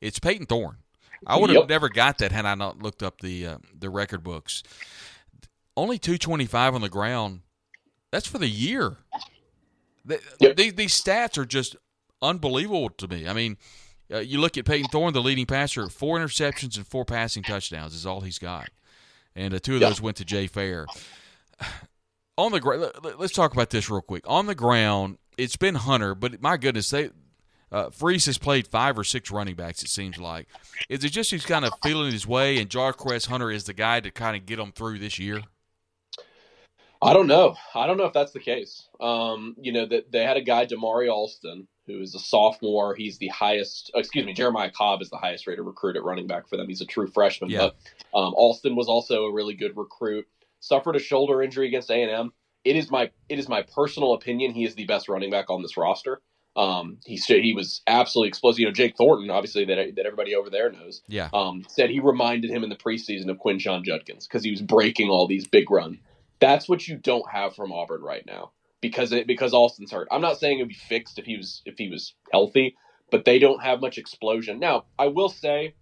[0.00, 0.76] It's Payton Thorne.
[1.26, 1.68] I would have yep.
[1.68, 4.62] never got that had I not looked up the uh, the record books.
[5.76, 7.40] Only two twenty five on the ground.
[8.10, 8.96] That's for the year.
[10.40, 10.56] yep.
[10.56, 11.76] these, these stats are just
[12.20, 13.28] unbelievable to me.
[13.28, 13.56] I mean,
[14.12, 17.94] uh, you look at Payton Thorne, the leading passer, four interceptions and four passing touchdowns
[17.94, 18.68] is all he's got,
[19.36, 20.86] and uh, two of those went to Jay Fair.
[22.36, 24.24] On the ground, let's talk about this real quick.
[24.26, 27.10] On the ground, it's been Hunter, but my goodness, they
[27.72, 29.82] uh, Freeze has played five or six running backs.
[29.82, 30.48] It seems like.
[30.88, 34.00] Is it just he's kind of feeling his way, and Jarquez Hunter is the guy
[34.00, 35.42] to kind of get him through this year?
[37.02, 37.56] I don't know.
[37.74, 38.86] I don't know if that's the case.
[39.00, 42.94] Um, you know that they had a guy, Damari Alston, who is a sophomore.
[42.94, 43.90] He's the highest.
[43.94, 46.68] Excuse me, Jeremiah Cobb is the highest rated recruit at running back for them.
[46.68, 47.50] He's a true freshman.
[47.50, 47.70] Yeah.
[48.12, 50.26] But um, Alston was also a really good recruit.
[50.58, 52.32] Suffered a shoulder injury against A and M.
[52.64, 54.52] It is my it is my personal opinion.
[54.52, 56.20] He is the best running back on this roster.
[56.56, 58.60] Um, he he was absolutely explosive.
[58.60, 61.02] You know, Jake Thornton, obviously that that everybody over there knows.
[61.08, 61.28] Yeah.
[61.32, 65.08] Um, said he reminded him in the preseason of Quinshon Judkins because he was breaking
[65.08, 65.98] all these big runs.
[66.40, 70.08] That's what you don't have from Auburn right now because it, because Alston's hurt.
[70.10, 72.76] I'm not saying it'd be fixed if he was if he was healthy,
[73.10, 74.58] but they don't have much explosion.
[74.58, 75.74] Now, I will say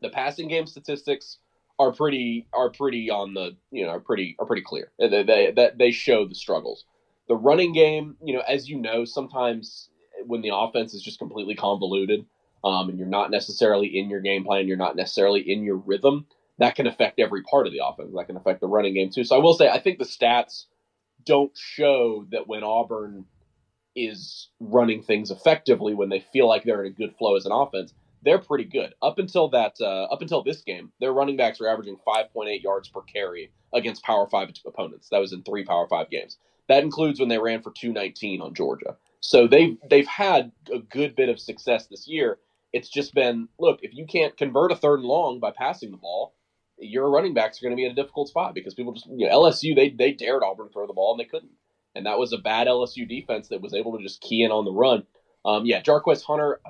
[0.00, 1.38] the passing game statistics
[1.78, 4.92] are pretty are pretty on the you know are pretty are pretty clear.
[4.98, 6.84] They they, they, show the struggles.
[7.28, 9.88] The running game, you know, as you know, sometimes
[10.26, 12.26] when the offense is just completely convoluted
[12.62, 16.26] um, and you're not necessarily in your game plan, you're not necessarily in your rhythm
[16.58, 18.12] that can affect every part of the offense.
[18.14, 19.24] That can affect the running game too.
[19.24, 20.66] So I will say I think the stats
[21.24, 23.24] don't show that when Auburn
[23.96, 27.52] is running things effectively when they feel like they're in a good flow as an
[27.52, 27.92] offense,
[28.24, 28.94] they're pretty good.
[29.02, 32.88] Up until that, uh, up until this game, their running backs were averaging 5.8 yards
[32.88, 35.08] per carry against Power Five opponents.
[35.10, 36.38] That was in three Power Five games.
[36.68, 38.96] That includes when they ran for 219 on Georgia.
[39.20, 42.38] So they've they've had a good bit of success this year.
[42.72, 45.96] It's just been look if you can't convert a third and long by passing the
[45.96, 46.34] ball,
[46.78, 49.26] your running backs are going to be in a difficult spot because people just you
[49.26, 51.52] know, LSU they they dared Auburn to throw the ball and they couldn't,
[51.94, 54.64] and that was a bad LSU defense that was able to just key in on
[54.64, 55.04] the run.
[55.44, 56.60] Um, yeah, Jarquez Hunter,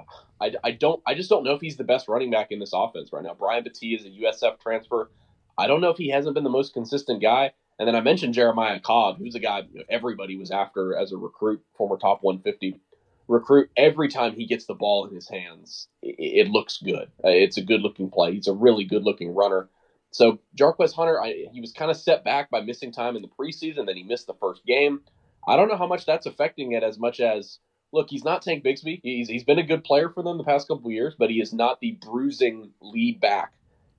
[0.45, 2.73] I, I don't I just don't know if he's the best running back in this
[2.75, 3.35] offense right now.
[3.39, 5.11] Brian Battie is a USF transfer.
[5.57, 7.53] I don't know if he hasn't been the most consistent guy.
[7.79, 11.13] And then I mentioned Jeremiah Cobb, who's a guy you know, everybody was after as
[11.13, 12.81] a recruit, former top 150
[13.27, 13.71] recruit.
[13.77, 17.11] Every time he gets the ball in his hands, it, it looks good.
[17.25, 18.35] Uh, it's a good looking play.
[18.35, 19.69] He's a really good looking runner.
[20.13, 23.29] So Jarquez Hunter, I, he was kind of set back by missing time in the
[23.29, 23.87] preseason.
[23.87, 25.01] Then he missed the first game.
[25.47, 27.59] I don't know how much that's affecting it as much as
[27.95, 29.01] look, he's not Tank Bigsby.
[29.03, 31.41] He's he's been a good player for them the past couple of years, but he
[31.41, 33.53] is not the bruising lead back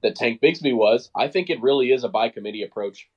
[0.04, 1.10] that Tank Bigsby was.
[1.16, 3.10] I think it really is a by committee approach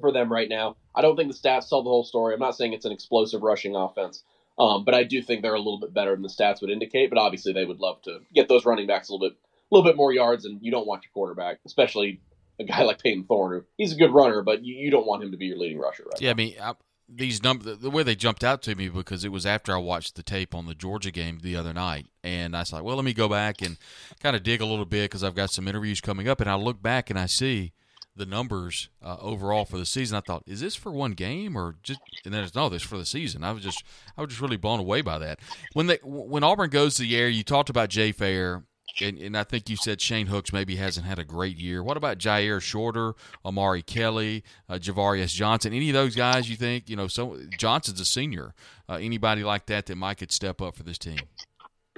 [0.00, 0.76] for them right now.
[0.94, 2.34] I don't think the stats tell the whole story.
[2.34, 4.24] I'm not saying it's an explosive rushing offense,
[4.58, 7.10] um, but I do think they're a little bit better than the stats would indicate.
[7.10, 9.88] But obviously, they would love to get those running backs a little bit, a little
[9.88, 12.20] bit more yards, and you don't want your quarterback, especially
[12.58, 15.22] a guy like Payton Thorne, Who, he's a good runner, but you, you don't want
[15.22, 16.20] him to be your leading rusher, right?
[16.20, 16.32] Yeah, now.
[16.32, 16.72] I mean, I,
[17.08, 20.16] these numbers, the way they jumped out to me because it was after I watched
[20.16, 23.04] the tape on the Georgia game the other night, and I was like, well, let
[23.04, 23.76] me go back and
[24.20, 26.54] kind of dig a little bit because I've got some interviews coming up, and I
[26.54, 27.72] look back and I see
[28.16, 30.16] the numbers uh, overall for the season.
[30.16, 32.00] I thought, is this for one game or just?
[32.24, 33.42] And then it's no, this for the season.
[33.42, 33.82] I was just,
[34.16, 35.40] I was just really blown away by that.
[35.72, 38.64] When they, when Auburn goes to the air, you talked about Jay Fair
[39.00, 41.82] and, and, I think you said Shane Hooks maybe hasn't had a great year.
[41.82, 45.72] What about Jyaire Shorter, Amari Kelly, uh, Ja'Varrius Johnson?
[45.72, 48.54] Any of those guys you think, you know, so Johnson's a senior.
[48.88, 51.18] Uh, anybody like that that might could step up for this team?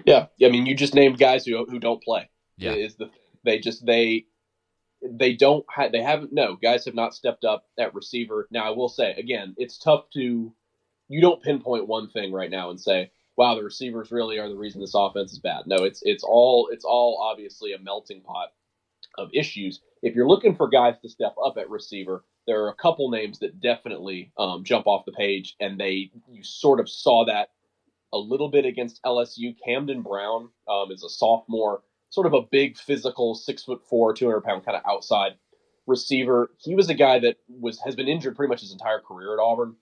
[0.04, 0.26] Yeah.
[0.42, 2.28] I mean, you just named guys who, who don't play.
[2.56, 2.72] Yeah.
[2.72, 3.10] Is the,
[3.44, 4.26] they just, they,
[5.02, 8.48] they don't have, they haven't, no, guys have not stepped up at receiver.
[8.50, 10.52] Now, I will say, again, it's tough to,
[11.08, 14.56] you don't pinpoint one thing right now and say, wow, the receivers really are the
[14.56, 15.66] reason this offense is bad.
[15.66, 18.48] No, it's it's all it's all obviously a melting pot
[19.18, 19.80] of issues.
[20.02, 23.38] If you're looking for guys to step up at receiver, there are a couple names
[23.40, 27.50] that definitely um, jump off the page, and they you sort of saw that
[28.12, 29.54] a little bit against LSU.
[29.64, 34.26] Camden Brown um, is a sophomore, sort of a big physical, six foot four, two
[34.26, 35.32] hundred pound kind of outside
[35.86, 36.50] receiver.
[36.58, 39.42] He was a guy that was has been injured pretty much his entire career at
[39.42, 39.76] Auburn.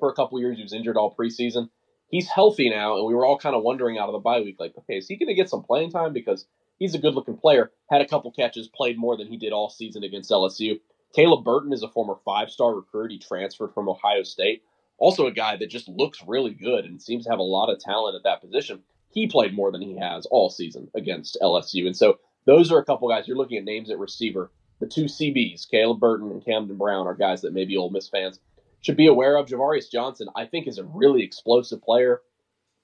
[0.00, 1.70] For a couple years, he was injured all preseason
[2.08, 4.56] he's healthy now, and we were all kind of wondering out of the bye week,
[4.58, 6.46] like, okay, is he going to get some playing time because
[6.78, 9.70] he's a good looking player, had a couple catches, played more than he did all
[9.70, 10.80] season against LSU.
[11.14, 13.10] Caleb Burton is a former five star recruit.
[13.10, 14.62] He transferred from Ohio State.
[14.98, 17.78] Also, a guy that just looks really good and seems to have a lot of
[17.78, 18.82] talent at that position.
[19.10, 21.86] He played more than he has all season against LSU.
[21.86, 23.28] And so, those are a couple guys.
[23.28, 24.50] You're looking at names at receiver.
[24.80, 28.40] The two CBs, Caleb Burton and Camden Brown, are guys that maybe Ole Miss fans
[28.82, 29.46] should be aware of.
[29.46, 32.22] Ja'Varrius Johnson, I think, is a really explosive player.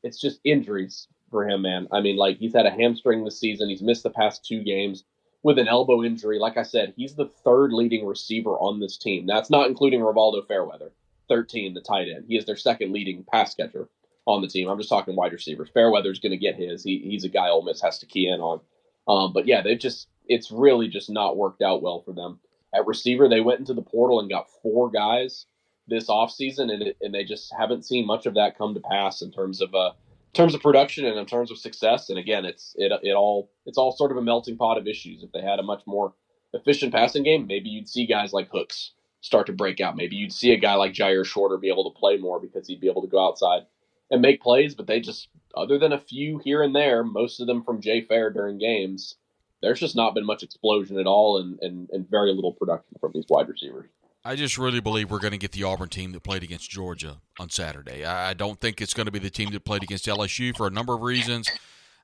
[0.02, 1.88] It's just injuries for him, man.
[1.92, 3.68] I mean, like he's had a hamstring this season.
[3.68, 5.04] He's missed the past two games
[5.42, 6.38] with an elbow injury.
[6.38, 9.26] Like I said, he's the third leading receiver on this team.
[9.26, 10.92] That's not including Rivaldo Fairweather,
[11.28, 12.24] 13, the tight end.
[12.28, 13.88] He is their second leading pass catcher
[14.26, 14.68] on the team.
[14.68, 15.70] I'm just talking wide receivers.
[15.72, 16.82] Fairweather's going to get his.
[16.82, 18.60] He, he's a guy Ole Miss has to key in on.
[19.06, 22.40] Um, but yeah, they've just it's really just not worked out well for them.
[22.74, 25.46] At receiver, they went into the portal and got four guys
[25.86, 29.22] this offseason, and it, and they just haven't seen much of that come to pass
[29.22, 32.10] in terms of uh, in terms of production and in terms of success.
[32.10, 35.22] And again, it's it it all it's all sort of a melting pot of issues.
[35.22, 36.14] If they had a much more
[36.52, 39.96] efficient passing game, maybe you'd see guys like Hooks start to break out.
[39.96, 42.80] Maybe you'd see a guy like Jyaire Shorter be able to play more because he'd
[42.80, 43.62] be able to go outside
[44.10, 44.74] and make plays.
[44.74, 48.02] But they just, other than a few here and there, most of them from Jay
[48.02, 49.16] Fair during games,
[49.62, 53.12] there's just not been much explosion at all and, and, and very little production from
[53.14, 53.88] these wide receivers.
[54.26, 57.18] I just really believe we're going to get the Auburn team that played against Georgia
[57.38, 58.06] on Saturday.
[58.06, 60.70] I don't think it's going to be the team that played against LSU for a
[60.70, 61.46] number of reasons.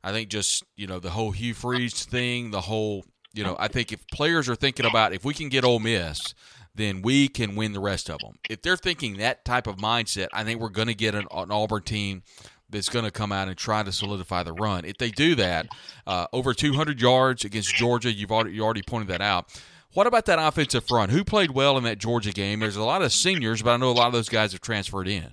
[0.05, 3.69] I think just, you know, the whole Hugh Freeze thing, the whole, you know, I
[3.69, 6.35] think if players are thinking about if we can get Ole Miss,
[6.75, 8.35] then we can win the rest of them.
[8.51, 11.51] If they're thinking that type of mindset, I think we're going to get an, an
[11.51, 12.23] Auburn team
[12.69, 14.85] that's going to come out and try to solidify the run.
[14.85, 15.69] If they do that,
[16.07, 19.51] uh, over 200 yards against Georgia, you've already, you already pointed that out.
[19.93, 21.11] What about that offensive front?
[21.11, 22.61] Who played well in that Georgia game?
[22.61, 25.09] There's a lot of seniors, but I know a lot of those guys have transferred
[25.09, 25.33] in.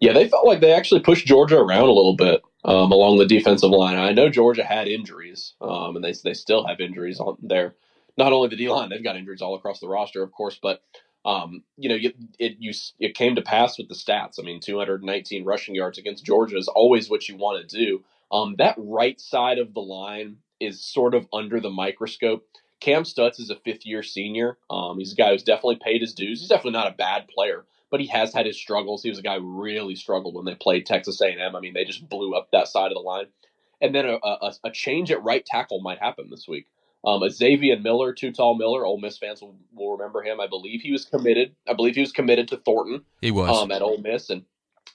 [0.00, 3.26] Yeah, they felt like they actually pushed Georgia around a little bit um, along the
[3.26, 3.96] defensive line.
[3.96, 7.74] I know Georgia had injuries, um, and they they still have injuries on there.
[8.16, 10.82] Not only the D line, they've got injuries all across the roster, of course, but
[11.24, 14.38] um, you know, it, it you it came to pass with the stats.
[14.38, 18.04] I mean, 219 rushing yards against Georgia is always what you want to do.
[18.30, 22.46] Um, that right side of the line is sort of under the microscope
[22.80, 24.58] Kam Stutts is a fifth year senior.
[24.70, 26.40] Um, he's a guy who's definitely paid his dues.
[26.40, 29.02] He's definitely not a bad player, but he has had his struggles.
[29.02, 31.56] He was a guy who really struggled when they played Texas A&M.
[31.56, 33.26] I mean, they just blew up that side of the line.
[33.80, 36.66] And then a, a, a change at right tackle might happen this week.
[37.04, 40.40] Um, Izavion Miller, Too Tall Miller, Ole Miss fans will, will remember him.
[40.40, 41.54] I believe he was committed.
[41.68, 43.04] I believe he was committed to Thornton.
[43.20, 44.44] He was um, at Ole Miss, and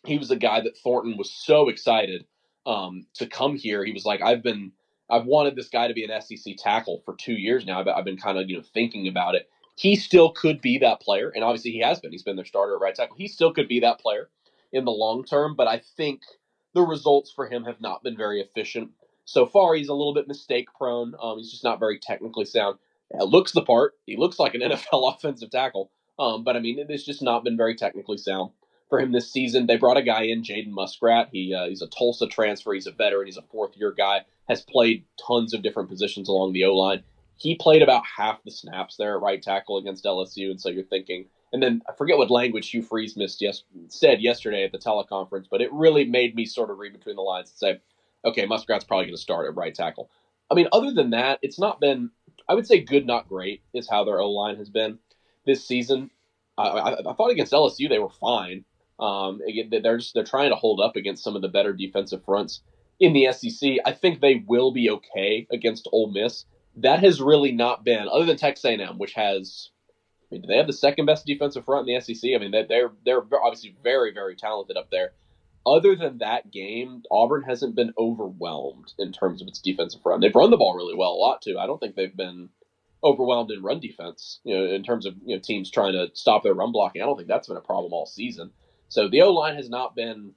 [0.06, 2.26] he was a guy that Thornton was so excited
[2.66, 3.86] um, to come here.
[3.86, 4.72] He was like, "I've been
[5.10, 7.80] I've wanted this guy to be an SEC tackle for two years now.
[7.80, 9.50] I've, I've been kind of you know thinking about it.
[9.76, 12.12] He still could be that player, and obviously he has been.
[12.12, 13.16] He's been their starter at right tackle.
[13.18, 14.30] He still could be that player
[14.72, 16.22] in the long term, but I think
[16.74, 18.92] the results for him have not been very efficient
[19.26, 19.76] so far.
[19.76, 21.16] He's a little bit mistake prone.
[21.22, 22.78] Um, he's just not very technically sound.
[23.12, 23.94] It looks the part.
[24.06, 27.58] He looks like an NFL offensive tackle, um, but I mean it's just not been
[27.58, 28.52] very technically sound
[28.90, 29.68] for him this season.
[29.68, 31.30] They brought a guy in, Jaden Muskrat.
[31.32, 32.74] He uh, he's a Tulsa transfer.
[32.74, 33.28] He's a veteran.
[33.28, 34.26] He's a fourth year guy.
[34.50, 37.04] Has played tons of different positions along the O line.
[37.38, 40.84] He played about half the snaps there at right tackle against LSU, and so you're
[40.84, 41.26] thinking.
[41.54, 45.46] And then I forget what language Hugh Freeze missed yes, said yesterday at the teleconference,
[45.50, 47.82] but it really made me sort of read between the lines and say,
[48.26, 50.10] okay, Muskrat's probably going to start at right tackle.
[50.52, 52.12] I mean, other than that, it's not been.
[52.48, 54.98] I would say good, not great, is how their O line has been
[55.46, 56.10] this season.
[56.58, 58.66] I, I, I, thought against LSU they were fine.
[59.00, 59.40] Um,
[59.70, 62.62] they're just they're trying to hold up against some of the better defensive fronts
[63.00, 63.78] in the SEC.
[63.86, 66.46] I think they will be okay against Ole Miss.
[66.78, 69.70] That has really not been other than Texas A&M, which has.
[70.32, 72.32] I mean, do they have the second best defensive front in the SEC?
[72.36, 75.12] I mean, they're they're obviously very very talented up there.
[75.66, 80.22] Other than that game, Auburn hasn't been overwhelmed in terms of its defensive front.
[80.22, 81.58] They've run the ball really well a lot too.
[81.60, 82.50] I don't think they've been
[83.04, 84.40] overwhelmed in run defense.
[84.44, 87.06] You know, in terms of you know teams trying to stop their run blocking, I
[87.06, 88.52] don't think that's been a problem all season.
[88.88, 90.34] So the O line has not been.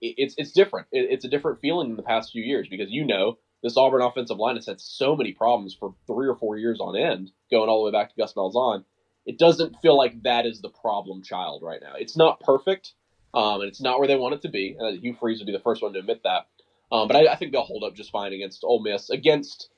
[0.00, 0.86] It's it's different.
[0.92, 4.38] It's a different feeling in the past few years because you know this Auburn offensive
[4.38, 7.80] line has had so many problems for three or four years on end, going all
[7.80, 8.84] the way back to Gus Malzahn.
[9.26, 11.94] It doesn't feel like that is the problem child right now.
[11.98, 12.94] It's not perfect,
[13.34, 14.76] um, and it's not where they want it to be.
[14.80, 16.46] Uh, Hugh Freeze would be the first one to admit that.
[16.90, 19.10] Um, but I, I, think they'll hold up just fine against Ole Miss.
[19.10, 19.68] Against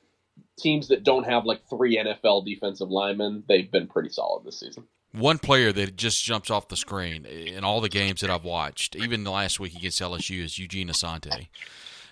[0.56, 4.86] teams that don't have like three NFL defensive linemen, they've been pretty solid this season
[5.12, 8.94] one player that just jumps off the screen in all the games that I've watched,
[8.96, 11.48] even last week against LSU, is Eugene Asante.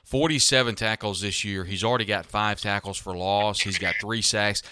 [0.05, 1.64] 47 tackles this year.
[1.64, 3.61] He's already got five tackles for loss.
[3.61, 4.62] He's got three sacks.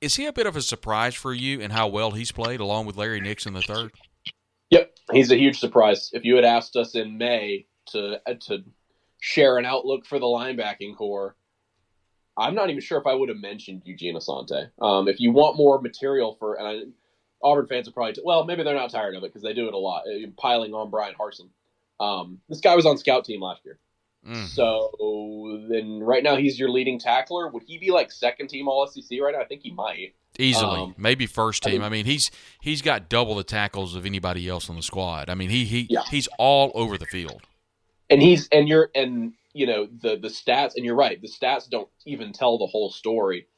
[0.00, 2.86] Is he a bit of a surprise for you in how well he's played, along
[2.86, 3.92] with Larry Nixon the third?
[4.70, 6.10] Yep, he's a huge surprise.
[6.12, 8.64] If you had asked us in May to to
[9.20, 11.36] share an outlook for the linebacking core,
[12.36, 14.70] I'm not even sure if I would have mentioned Eugene Asante.
[14.80, 16.92] Um, if you want more material for, and
[17.42, 19.68] Auburn fans are probably, t- well, maybe they're not tired of it because they do
[19.68, 21.48] it a lot, uh, piling on Bryan Harsin.
[21.98, 23.78] Um, this guy was on scout team last year.
[24.26, 24.46] Mm.
[24.48, 27.48] So then right now he's your leading tackler.
[27.48, 29.40] Would he be like second team all SEC right now?
[29.40, 30.14] I think he might.
[30.38, 31.72] Easily, um, maybe first team.
[31.72, 32.30] I mean, I mean, he's
[32.60, 35.28] he's got double the tackles of anybody else on the squad.
[35.28, 36.02] I mean, he he yeah.
[36.08, 37.42] he's all over the field.
[38.08, 41.20] And he's and you're and you know the the stats and you're right.
[41.20, 43.48] The stats don't even tell the whole story.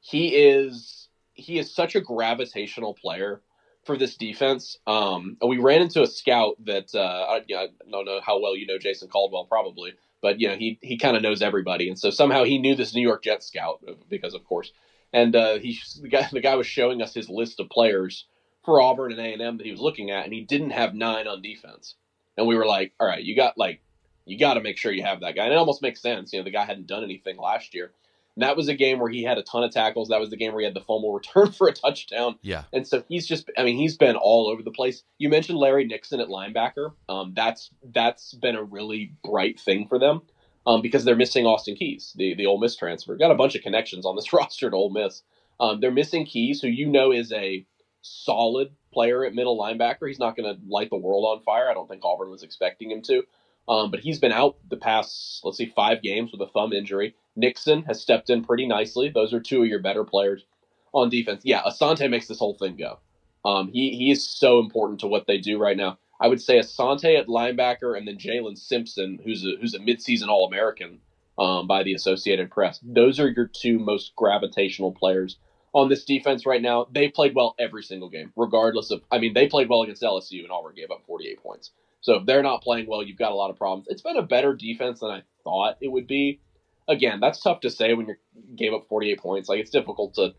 [0.00, 1.05] He is
[1.36, 3.42] he is such a gravitational player
[3.84, 4.78] for this defense.
[4.86, 8.40] Um, we ran into a scout that uh, I, you know, I, don't know how
[8.40, 11.88] well you know Jason Caldwell, probably, but you know he he kind of knows everybody,
[11.88, 14.72] and so somehow he knew this New York Jets scout because, of course,
[15.12, 18.26] and uh, he the guy the guy was showing us his list of players
[18.64, 20.94] for Auburn and A and M that he was looking at, and he didn't have
[20.94, 21.94] nine on defense.
[22.36, 23.80] And we were like, all right, you got like
[24.26, 25.44] you got to make sure you have that guy.
[25.44, 26.32] And it almost makes sense.
[26.32, 27.92] You know, the guy hadn't done anything last year.
[28.36, 30.10] And that was a game where he had a ton of tackles.
[30.10, 32.38] That was the game where he had the fumble return for a touchdown.
[32.42, 32.64] Yeah.
[32.72, 35.02] And so he's just, I mean, he's been all over the place.
[35.18, 36.92] You mentioned Larry Nixon at linebacker.
[37.08, 40.22] Um, that's that's been a really bright thing for them
[40.66, 43.16] um, because they're missing Austin Keys, the the Ole Miss transfer.
[43.16, 45.22] Got a bunch of connections on this roster to Ole Miss.
[45.58, 47.66] Um, they're missing Keys, who you know is a
[48.02, 50.06] solid player at middle linebacker.
[50.06, 51.70] He's not going to light the world on fire.
[51.70, 53.22] I don't think Auburn was expecting him to.
[53.68, 57.16] Um, but he's been out the past, let's see, five games with a thumb injury.
[57.36, 59.10] Nixon has stepped in pretty nicely.
[59.10, 60.44] Those are two of your better players
[60.92, 61.42] on defense.
[61.44, 62.98] Yeah, Asante makes this whole thing go.
[63.44, 65.98] Um, he he is so important to what they do right now.
[66.20, 70.28] I would say Asante at linebacker, and then Jaylin Simpson, who's a who's a midseason
[70.28, 71.00] All American
[71.38, 72.80] um, by the Associated Press.
[72.82, 75.36] Those are your two most gravitational players
[75.72, 76.86] on this defense right now.
[76.90, 79.02] They played well every single game, regardless of.
[79.12, 81.70] I mean, they played well against LSU, and Auburn gave up 48 points.
[82.00, 83.86] So if they're not playing well, you've got a lot of problems.
[83.88, 86.40] It's been a better defense than I thought it would be.
[86.88, 88.14] Again, that's tough to say when you
[88.54, 89.48] gave up 48 points.
[89.48, 90.34] Like it's difficult to.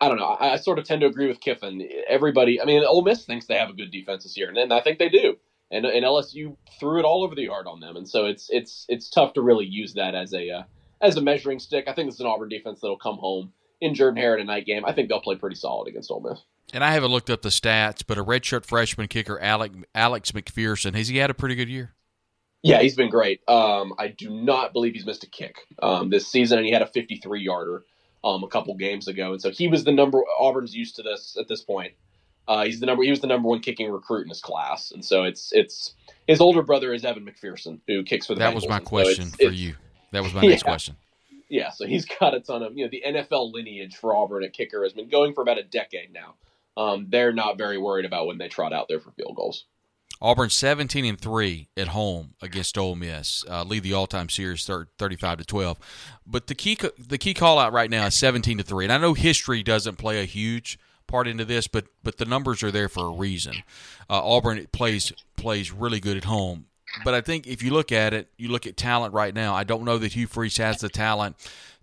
[0.00, 0.26] I don't know.
[0.26, 1.88] I, I, sort of tend to agree with Kiffin.
[2.08, 4.72] Everybody, I mean, Ole Miss thinks they have a good defense this year, and, and
[4.72, 5.36] I think they do.
[5.70, 8.86] And, and LSU threw it all over the yard on them, and so it's it's
[8.88, 10.62] it's tough to really use that as a uh,
[11.00, 11.86] as a measuring stick.
[11.88, 14.66] I think it's an Auburn defense that'll come home in Jordan Hare in a night
[14.66, 14.84] game.
[14.84, 16.40] I think they'll play pretty solid against Ole Miss.
[16.72, 20.94] And I haven't looked up the stats, but a redshirt freshman kicker, Alec, Alex McPherson,
[20.94, 21.94] has he had a pretty good year?
[22.64, 23.42] Yeah, he's been great.
[23.46, 26.80] Um, I do not believe he's missed a kick um, this season, and he had
[26.80, 27.84] a 53 yarder
[28.24, 30.22] um, a couple games ago, and so he was the number.
[30.40, 31.92] Auburn's used to this at this point.
[32.48, 33.02] Uh, he's the number.
[33.02, 35.94] He was the number one kicking recruit in his class, and so it's it's
[36.26, 38.38] his older brother is Evan McPherson, who kicks for the.
[38.38, 39.74] That Bengals, was my question so for you.
[40.12, 40.96] That was my next question.
[41.50, 44.54] Yeah, so he's got a ton of you know the NFL lineage for Auburn at
[44.54, 46.34] kicker has been going for about a decade now.
[46.78, 49.66] Um, they're not very worried about when they trot out there for field goals.
[50.24, 55.38] Auburn 17 and 3 at home against Ole Miss, uh, lead the all-time series 35
[55.38, 55.78] to 12.
[56.26, 58.86] But the key the key call out right now is 17 to 3.
[58.86, 62.62] And I know history doesn't play a huge part into this, but but the numbers
[62.62, 63.56] are there for a reason.
[64.08, 66.68] Uh, Auburn plays plays really good at home.
[67.04, 69.54] But I think if you look at it, you look at talent right now.
[69.54, 71.36] I don't know that Hugh Freeze has the talent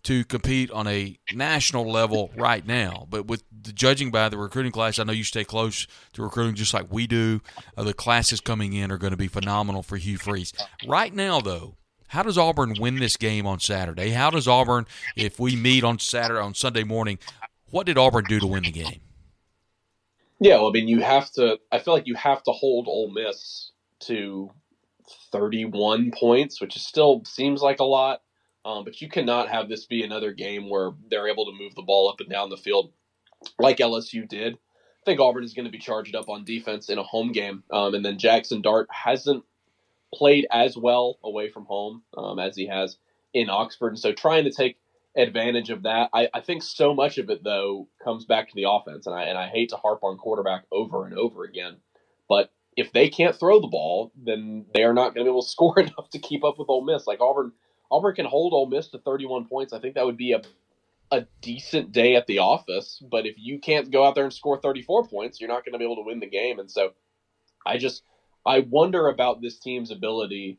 [0.03, 3.07] to compete on a national level right now.
[3.09, 6.55] But with the, judging by the recruiting class, I know you stay close to recruiting
[6.55, 7.41] just like we do.
[7.77, 10.53] Uh, the classes coming in are going to be phenomenal for Hugh Freeze.
[10.87, 11.75] Right now, though,
[12.07, 14.09] how does Auburn win this game on Saturday?
[14.09, 14.85] How does Auburn,
[15.15, 17.19] if we meet on Saturday on Sunday morning,
[17.69, 18.99] what did Auburn do to win the game?
[20.39, 21.59] Yeah, well, I mean, you have to.
[21.71, 23.71] I feel like you have to hold Ole Miss
[24.01, 24.51] to
[25.31, 28.21] 31 points, which is still seems like a lot.
[28.63, 31.81] Um, but you cannot have this be another game where they're able to move the
[31.81, 32.91] ball up and down the field
[33.59, 34.53] like LSU did.
[34.55, 37.63] I think Auburn is going to be charged up on defense in a home game.
[37.71, 39.43] Um, and then Jackson Dart hasn't
[40.13, 42.97] played as well away from home um, as he has
[43.33, 43.89] in Oxford.
[43.89, 44.77] And so trying to take
[45.15, 48.69] advantage of that, I, I, think so much of it, though, comes back to the
[48.69, 49.07] offense.
[49.07, 51.77] And I, and I hate to harp on quarterback over and over again.
[52.29, 55.41] But if they can't throw the ball, then they are not going to be able
[55.41, 57.07] to score enough to keep up with Ole Miss.
[57.07, 57.53] Like Auburn–
[57.91, 59.73] Auburn can hold Ole Miss to 31 points.
[59.73, 60.41] I think that would be a
[61.11, 63.03] a decent day at the office.
[63.11, 65.77] But if you can't go out there and score 34 points, you're not going to
[65.77, 66.57] be able to win the game.
[66.57, 66.93] And so,
[67.65, 68.03] I just
[68.45, 70.57] I wonder about this team's ability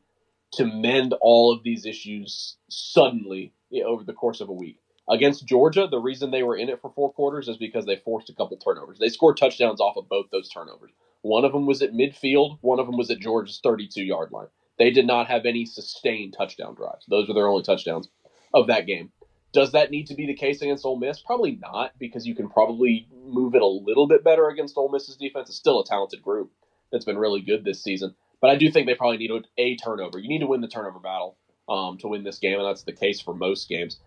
[0.53, 3.55] to mend all of these issues suddenly
[3.85, 4.79] over the course of a week.
[5.09, 8.29] Against Georgia, the reason they were in it for four quarters is because they forced
[8.31, 8.99] a couple turnovers.
[8.99, 10.93] They scored touchdowns off of both those turnovers.
[11.23, 14.49] One of them was at midfield, one of them was at Georgia's 32 yard line.
[14.79, 17.05] They did not have any sustained touchdown drives.
[17.09, 18.09] Those were their only touchdowns
[18.55, 19.13] of that game.
[19.53, 21.21] Does that need to be the case against Ole Miss?
[21.21, 25.17] Probably not, because you can probably move it a little bit better against Ole Miss's
[25.17, 25.51] defense.
[25.51, 26.51] It's still a talented group
[26.91, 28.15] that's been really good this season.
[28.41, 30.19] But I do think they probably need a turnover.
[30.19, 31.37] You need to win the turnover battle
[31.69, 34.01] um, to win this game, and that's the case for most games.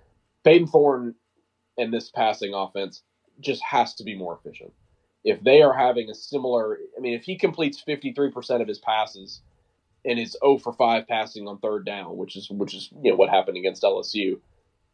[0.44, 1.16] Payton Thorne
[1.78, 3.04] and this passing offense
[3.40, 4.74] just has to be more efficient.
[5.24, 9.42] If they are having a similar, I mean, if he completes 53% of his passes–
[10.06, 13.18] and is 0 for 5 passing on third down, which is which is you know
[13.18, 14.40] what happened against LSU.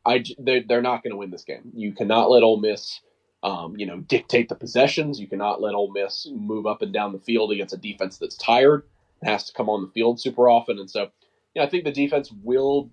[0.05, 1.71] I they're, they're not going to win this game.
[1.73, 3.01] You cannot let Ole Miss,
[3.43, 5.19] um, you know, dictate the possessions.
[5.19, 8.37] You cannot let Ole Miss move up and down the field against a defense that's
[8.37, 8.83] tired
[9.21, 10.79] and has to come on the field super often.
[10.79, 11.11] And so,
[11.53, 12.89] you know, I think the defense will.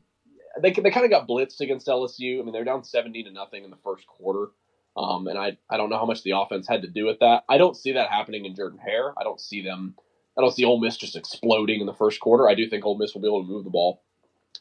[0.60, 2.40] They they kind of got blitzed against LSU.
[2.40, 4.48] I mean, they're down seventeen to nothing in the first quarter.
[4.96, 7.44] Um, and I, I don't know how much the offense had to do with that.
[7.48, 9.14] I don't see that happening in Jordan Hare.
[9.16, 9.94] I don't see them
[10.38, 12.48] I don't see Ole Miss just exploding in the first quarter.
[12.48, 14.02] I do think Ole Miss will be able to move the ball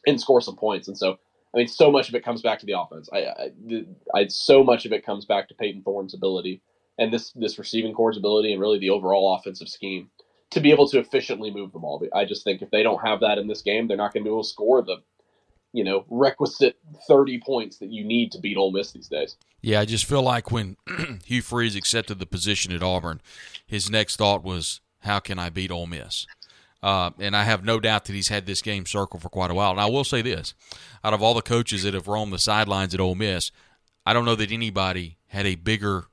[0.06, 0.88] and score some points.
[0.88, 1.18] And so,
[1.54, 3.08] I mean, so much of it comes back to the offense.
[3.12, 3.50] I, I,
[4.14, 6.60] I so much of it comes back to Payton Thorne's ability
[6.98, 10.10] and this this receiving corps ability and really the overall offensive scheme
[10.50, 12.04] to be able to efficiently move the ball.
[12.14, 14.28] I just think if they don't have that in this game, they're not going to
[14.28, 14.96] be able to score the
[15.72, 16.76] you know requisite
[17.06, 19.36] 30 points that you need to beat Ole Miss these days.
[19.60, 20.76] Yeah, I just feel like when
[21.24, 23.20] Hugh Freeze accepted the position at Auburn,
[23.66, 26.26] his next thought was, "How can I beat Ole Miss?"
[26.82, 29.54] Uh, and I have no doubt that he's had this game circled for quite a
[29.54, 29.72] while.
[29.72, 30.54] And I will say this:
[31.02, 33.50] out of all the coaches that have roamed the sidelines at Ole Miss,
[34.06, 36.06] I don't know that anybody had a bigger,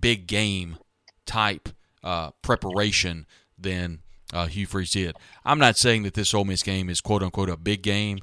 [0.00, 0.78] big game
[1.26, 1.68] type
[2.02, 3.26] uh, preparation
[3.58, 4.00] than
[4.32, 5.16] uh, Hugh Freeze did.
[5.44, 8.20] I'm not saying that this Ole Miss game is quote unquote a big game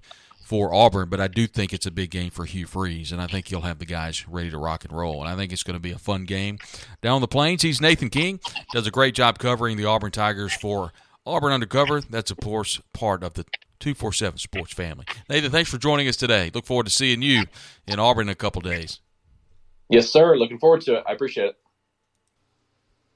[0.51, 3.27] for Auburn, but I do think it's a big game for Hugh Freeze, and I
[3.27, 5.21] think he'll have the guys ready to rock and roll.
[5.21, 6.57] And I think it's going to be a fun game.
[7.01, 8.41] Down on the plains, he's Nathan King.
[8.73, 10.91] Does a great job covering the Auburn Tigers for
[11.25, 12.01] Auburn Undercover.
[12.01, 13.45] That's, of course, part of the
[13.79, 15.05] 247 Sports family.
[15.29, 16.51] Nathan, thanks for joining us today.
[16.53, 17.45] Look forward to seeing you
[17.87, 18.99] in Auburn in a couple days.
[19.87, 20.35] Yes, sir.
[20.35, 21.05] Looking forward to it.
[21.07, 21.55] I appreciate it.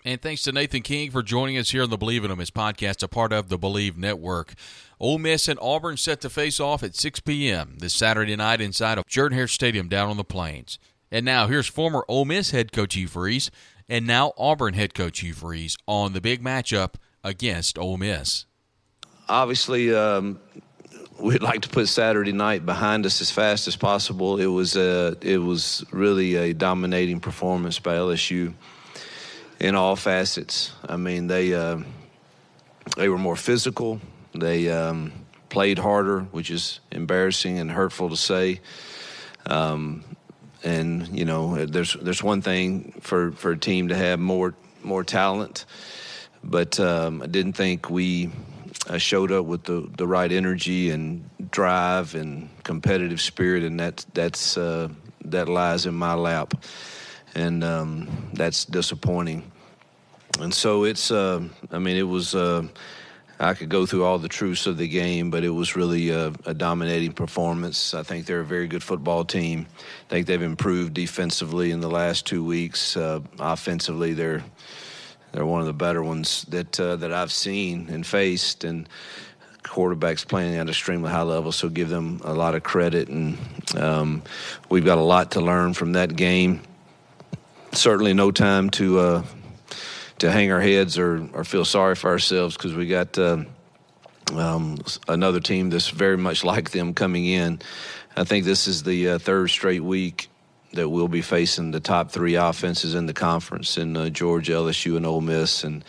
[0.06, 3.04] And thanks to Nathan King for joining us here on the Bleav in Him podcast,
[3.04, 4.54] a part of the Bleav Network.
[5.00, 7.76] Ole Miss and Auburn set to face off at 6 p.m.
[7.80, 10.80] this Saturday night inside of Jordan Hare Stadium down on the Plains.
[11.12, 13.52] And now here's former Ole Miss head coach Hugh Freeze
[13.88, 18.46] and now Auburn head coach Hugh Freeze on the big matchup against Ole Miss.
[19.28, 20.40] Obviously, um,
[21.20, 24.40] we'd like to put Saturday night behind us as fast as possible.
[24.40, 28.54] It was uh, it was really a dominating performance by LSU
[29.60, 30.72] in all facets.
[30.88, 31.80] I mean, they uh,
[32.98, 34.00] they were more physical.
[34.40, 35.12] They um,
[35.50, 38.62] played harder, which is embarrassing and hurtful to say.
[39.46, 40.04] Um,
[40.64, 45.04] and you know, there's there's one thing for, for a team to have more more
[45.04, 45.66] talent,
[46.44, 48.32] but um, I didn't think we
[48.90, 54.06] uh, showed up with the, the right energy and drive and competitive spirit, and that
[54.14, 54.90] that's uh,
[55.26, 56.54] that lies in my lap
[57.36, 59.52] and um, that's disappointing.
[60.40, 62.34] And so it's, uh, I mean, it was.
[62.34, 62.68] Uh,
[63.40, 66.28] I could go through all the truths of the game, but it was really a,
[66.46, 67.94] a, dominating performance.
[67.94, 69.68] I think they're a very good football team.
[70.08, 72.96] I think they've improved defensively in the last two weeks.
[72.96, 74.44] Uh, offensively, they're
[75.34, 78.64] they're one of the better ones that uh, that I've seen and faced.
[78.64, 78.88] And
[79.64, 83.10] quarterbacks playing at a extremely high level, so give them a lot of credit.
[83.10, 83.38] And
[83.76, 84.24] um,
[84.70, 86.62] we've got a lot to learn from that game
[87.78, 89.24] certainly no time to uh,
[90.20, 93.44] to hang our heads or, or feel sorry for ourselves because we got uh,
[94.34, 97.60] um, another team that's very much like them coming in.
[98.16, 100.30] I think this is the uh, third straight week
[100.74, 104.98] that we'll be facing the top three offenses in the conference in uh, Georgia, LSU,
[104.98, 105.84] and Ole Miss, and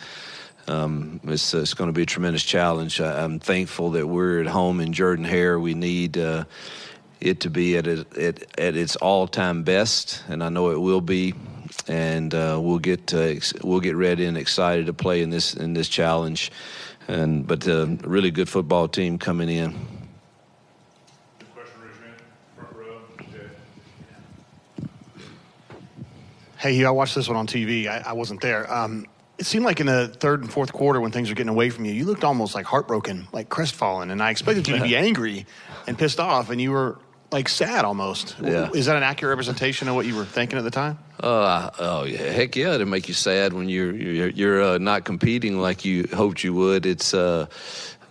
[0.67, 2.99] um, it's, it's going to be a tremendous challenge.
[2.99, 5.59] I, am thankful that we're at home in Jordan Hare.
[5.59, 6.45] We need uh,
[7.21, 11.01] it to be at, it, at, at its all-time best, and I know it will
[11.01, 11.33] be
[11.87, 15.73] and uh, we'll get uh, we'll get ready and excited to play in this in
[15.73, 16.51] this challenge.
[17.07, 19.75] And but a uh, really good football team coming in.
[26.57, 27.87] Hey, I watched this one on TV.
[27.87, 28.71] I, I wasn't there.
[28.73, 29.05] Um,
[29.37, 31.85] it seemed like in the third and fourth quarter, when things were getting away from
[31.85, 34.09] you, you looked almost like heartbroken, like crestfallen.
[34.09, 35.45] And I expected you to be angry
[35.85, 36.97] and pissed off, and you were
[37.31, 38.35] like sad almost.
[38.41, 38.69] Yeah.
[38.73, 40.97] Is that an accurate representation of what you were thinking at the time?
[41.19, 42.75] Uh, oh yeah, heck yeah!
[42.75, 46.53] It'll make you sad when you're you're, you're uh, not competing like you hoped you
[46.53, 46.85] would.
[46.85, 47.47] It's uh,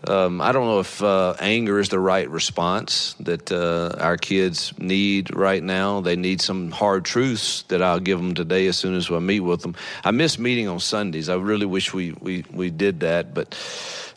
[0.09, 4.73] um, I don't know if uh, anger is the right response that uh, our kids
[4.79, 6.01] need right now.
[6.01, 9.41] They need some hard truths that I'll give them today as soon as I meet
[9.41, 9.75] with them.
[10.05, 11.29] I miss meeting on Sundays.
[11.29, 13.55] I really wish we we, we did that, but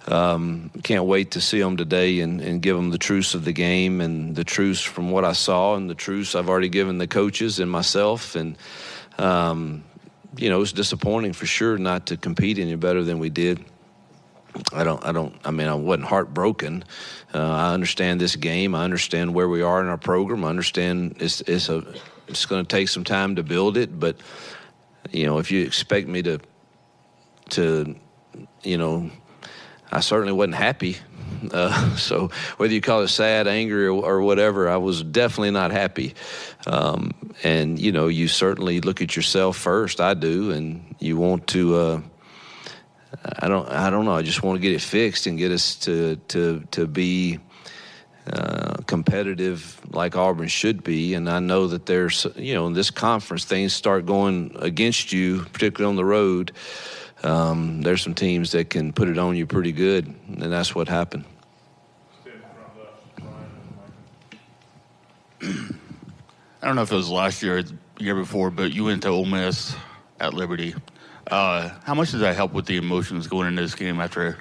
[0.10, 3.52] um, can't wait to see them today and, and give them the truths of the
[3.52, 7.08] game and the truths from what I saw and the truths I've already given the
[7.08, 8.36] coaches and myself.
[8.36, 8.58] And,
[9.20, 9.84] um,
[10.36, 13.64] you know, it's disappointing for sure not to compete any better than we did.
[14.74, 16.84] I don't, I don't, I mean, I wasn't heartbroken.
[17.34, 18.74] Uh, I understand this game.
[18.74, 20.44] I understand where we are in our program.
[20.44, 21.84] I understand it's, it's a,
[22.28, 24.18] it's going to take some time to build it, but,
[25.12, 26.40] you know, if you expect me to,
[27.52, 27.96] to,
[28.64, 29.12] you know,
[29.92, 30.98] I certainly wasn't happy.
[31.52, 35.72] Uh, so whether you call it sad, angry, or, or, whatever, I was definitely not
[35.72, 36.16] happy.
[36.68, 37.12] Um,
[37.44, 40.02] and you know, you certainly look at yourself first.
[40.02, 41.76] I do, and you want to.
[41.76, 42.02] Uh,
[43.40, 43.68] I don't.
[43.70, 44.14] I don't know.
[44.14, 47.40] I just want to get it fixed and get us to to to be.
[48.32, 52.92] Uh, competitive like Auburn should be, and I know that there's, you know, in this
[52.92, 56.52] conference, things start going against you, particularly on the road
[57.24, 60.88] um, there's some teams that can put it on you pretty good, and that's what
[60.88, 61.26] happened.
[65.42, 69.04] I don't know if it was last year or the year before, but you went
[69.04, 69.76] to Ole Miss
[70.20, 70.76] at Liberty.
[71.30, 74.38] Uh, how much does that help with the emotions going into this game after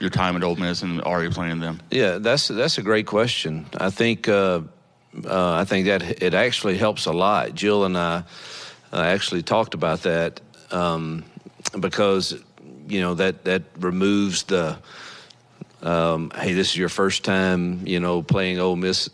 [0.00, 1.80] your time at Ole Miss and already playing them?
[1.90, 3.66] Yeah, that's that's a great question.
[3.78, 4.62] I think uh,
[5.24, 7.54] uh, I think that it actually helps a lot.
[7.54, 8.24] Jill and I
[8.92, 11.24] uh, actually talked about that um,
[11.78, 12.34] because
[12.88, 14.78] you know that that removes the
[15.82, 19.08] um, hey, this is your first time, you know, playing Ole Miss,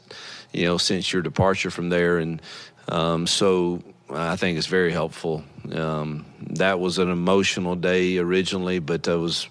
[0.53, 2.43] you know, since your departure from there, and
[2.89, 5.45] um, so I think it's very helpful.
[5.73, 9.49] Um, that was an emotional day originally, but I was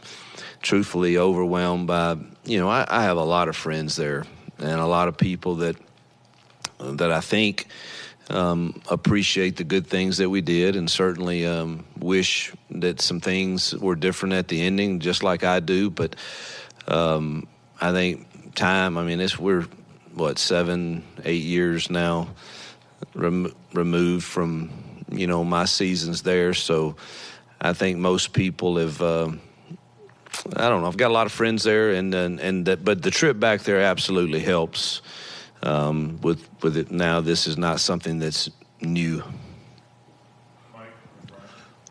[0.62, 4.26] truthfully overwhelmed by, you know, I, I have a lot of friends there
[4.58, 5.76] and a lot of people that
[6.80, 7.68] that I think
[8.30, 13.76] um, appreciate the good things that we did, and certainly um, wish that some things
[13.76, 15.89] were different at the ending, just like I do.
[15.89, 16.15] But
[16.88, 17.47] um,
[17.80, 18.97] I think time.
[18.97, 19.67] I mean, it's we're
[20.13, 22.30] what seven, eight years now
[23.13, 24.71] rem- removed from
[25.11, 26.95] you know my seasons there, so
[27.61, 29.01] I think most people have.
[29.01, 29.32] Uh,
[30.55, 30.88] I don't know.
[30.88, 33.61] I've got a lot of friends there, and and, and that, but the trip back
[33.61, 35.01] there absolutely helps.
[35.66, 38.49] Um, with with it now, this is not something that's
[38.82, 39.24] new.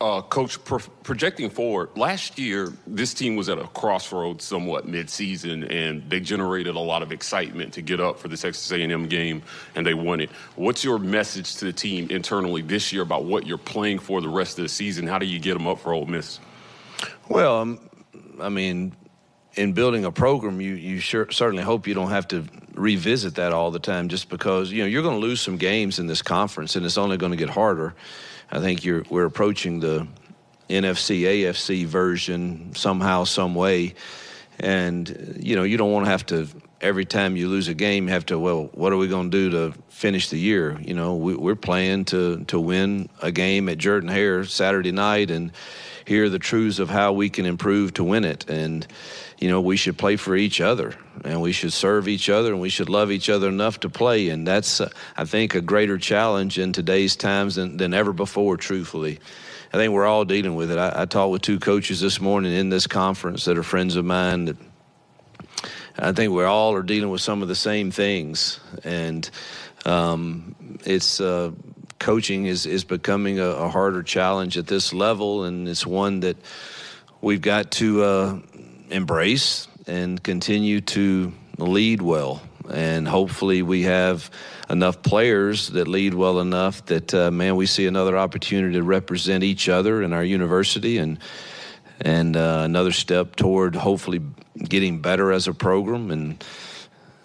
[0.01, 5.71] Uh, Coach, pro- projecting forward, last year this team was at a crossroads somewhat midseason,
[5.71, 9.43] and they generated a lot of excitement to get up for the Texas A&M game,
[9.75, 10.31] and they won it.
[10.57, 14.29] What's your message to the team internally this year about what you're playing for the
[14.29, 15.07] rest of the season?
[15.07, 16.39] How do you get them up for Ole Miss?
[17.29, 17.81] Well, um,
[18.41, 18.93] I mean,
[19.57, 22.45] in building a program, you you sure, certainly hope you don't have to
[22.75, 25.99] revisit that all the time, just because you know you're going to lose some games
[25.99, 27.95] in this conference, and it's only going to get harder.
[28.51, 30.07] I think you're we're approaching the
[30.69, 33.95] NFC AFC version somehow, some way,
[34.59, 36.49] and you know you don't want to have to
[36.81, 39.51] every time you lose a game have to well what are we going to do
[39.51, 40.79] to finish the year?
[40.81, 45.31] You know we, we're playing to to win a game at Jordan Hare Saturday night
[45.31, 45.53] and
[46.05, 48.87] hear the truths of how we can improve to win it and
[49.39, 52.61] you know we should play for each other and we should serve each other and
[52.61, 55.99] we should love each other enough to play and that's uh, i think a greater
[55.99, 59.19] challenge in today's times than, than ever before truthfully.
[59.73, 60.79] I think we're all dealing with it.
[60.79, 64.05] I, I talked with two coaches this morning in this conference that are friends of
[64.05, 64.57] mine that
[65.99, 69.31] i think we all are dealing with some of the same things and
[69.87, 70.55] um,
[70.85, 71.51] it's uh,
[71.99, 76.37] coaching is, is becoming a, a, harder challenge at this level, and it's one that
[77.21, 78.39] we've got to uh,
[78.95, 82.41] embrace and continue to lead well.
[82.73, 84.31] And hopefully, we have
[84.71, 89.45] enough players that lead well enough that, uh, man, we see another opportunity to represent
[89.45, 91.19] each other in our university and
[92.01, 94.21] and uh, another step toward hopefully
[94.59, 96.45] getting better as a program and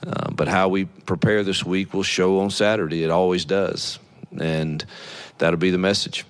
[0.06, 3.04] uh, but how we prepare this week will show on Saturday.
[3.04, 3.98] It always does
[4.38, 4.86] and
[5.38, 6.26] that'll be the message.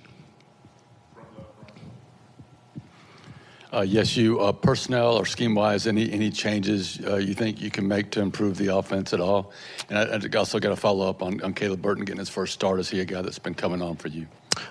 [3.85, 7.87] Yes, you uh, personnel or scheme wise, any any changes uh, you think you can
[7.87, 9.51] make to improve the offense at all?
[9.89, 12.53] And I, I also got to follow up on, on Caleb Burton getting his first
[12.53, 12.79] start.
[12.79, 14.27] Is he a guy that's been coming on for you?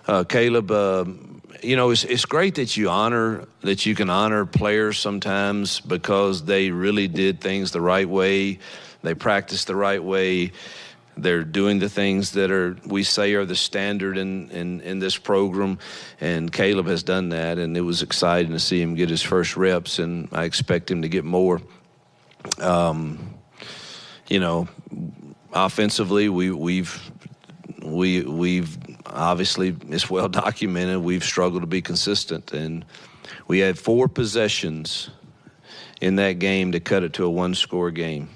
[0.07, 4.45] Uh, Caleb, um, you know it's it's great that you honor that you can honor
[4.45, 8.59] players sometimes because they really did things the right way,
[9.03, 10.53] they practiced the right way
[11.23, 15.17] they're doing the things that are we say are the standard in, in, in this
[15.17, 15.79] program,
[16.21, 19.57] and Caleb has done that, and it was exciting to see him get his first
[19.57, 21.61] reps, and I expect him to get more.
[22.61, 23.35] Um,
[24.29, 24.69] you know,
[25.53, 27.11] offensively, we we've
[27.83, 30.99] we we've obviously it's well documented.
[30.99, 32.85] We've struggled to be consistent, and
[33.47, 35.11] we had four possessions
[36.01, 38.29] in that game to cut it to a one-score game.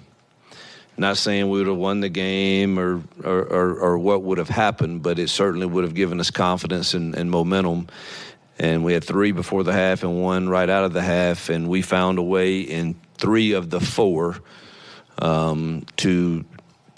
[0.96, 4.50] Not saying we would have won the game or, or, or, or what would have
[4.50, 7.88] happened, but it certainly would have given us confidence and, and momentum.
[8.58, 11.68] And we had three before the half and one right out of the half, and
[11.68, 14.38] we found a way in three of the four
[15.18, 16.44] um, to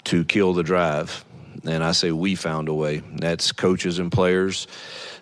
[0.05, 1.23] to kill the drive.
[1.63, 3.01] And I say we found a way.
[3.15, 4.67] That's coaches and players.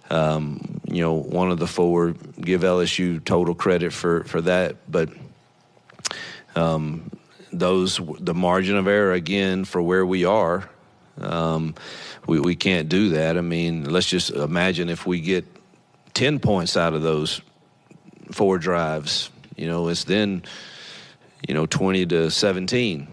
[0.10, 5.10] Um, you know, one of the four give LSU total credit for for that, but
[6.56, 7.10] um,
[7.54, 10.70] those the margin of error again for where we are.
[11.20, 11.76] Um,
[12.28, 13.38] we we can't do that.
[13.38, 15.46] I mean, let's just imagine if we get
[16.14, 17.42] ten points out of those
[18.32, 19.30] four drives.
[19.56, 20.44] You know, it's then
[21.48, 23.08] you know twenty to seventeen,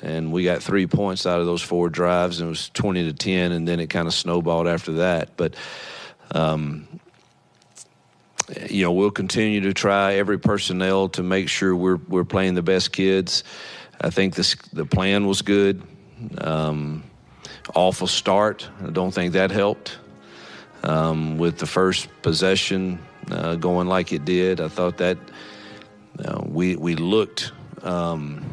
[0.00, 3.12] and we got three points out of those four drives, and it was twenty to
[3.12, 5.36] ten, and then it kind of snowballed after that.
[5.36, 5.54] But
[6.32, 6.88] um,
[8.68, 12.62] you know, we'll continue to try every personnel to make sure we're we're playing the
[12.62, 13.44] best kids.
[14.04, 15.82] I think this, the plan was good.
[16.38, 17.02] Um,
[17.74, 18.68] awful start.
[18.86, 19.98] I don't think that helped.
[20.84, 22.98] um, with the first possession
[23.30, 24.60] uh, going like it did.
[24.60, 25.18] I thought that
[26.24, 27.52] uh, we we looked
[27.82, 28.44] um,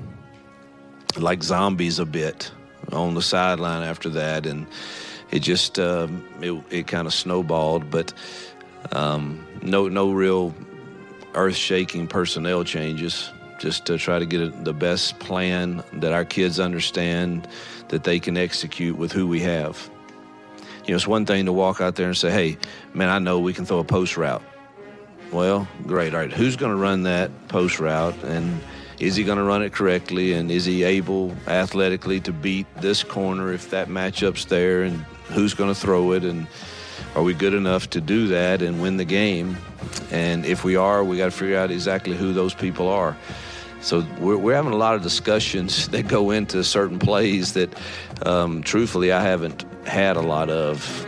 [1.17, 2.51] like zombies a bit
[2.91, 4.65] on the sideline after that, and
[5.31, 7.89] it just um, it, it kind of snowballed.
[7.91, 8.13] But
[8.91, 10.53] um, no no real
[11.33, 13.29] earth shaking personnel changes.
[13.61, 17.47] Just to try to get the best plan that our kids understand
[17.89, 19.87] that they can execute with who we have.
[20.85, 22.57] You know, it's one thing to walk out there and say, "Hey,
[22.95, 24.41] man, I know we can throw a post route."
[25.31, 26.15] Well, great.
[26.15, 28.59] All right, who's going to run that post route, and
[28.97, 33.03] is he going to run it correctly, and is he able athletically to beat this
[33.03, 36.47] corner if that matchup's there, and who's going to throw it, and
[37.15, 39.55] are we good enough to do that and win the game?
[40.09, 43.15] And if we are, we got to figure out exactly who those people are.
[43.81, 47.73] So we're, we're having a lot of discussions that go into certain plays that,
[48.25, 51.07] um, truthfully, I haven't had a lot of.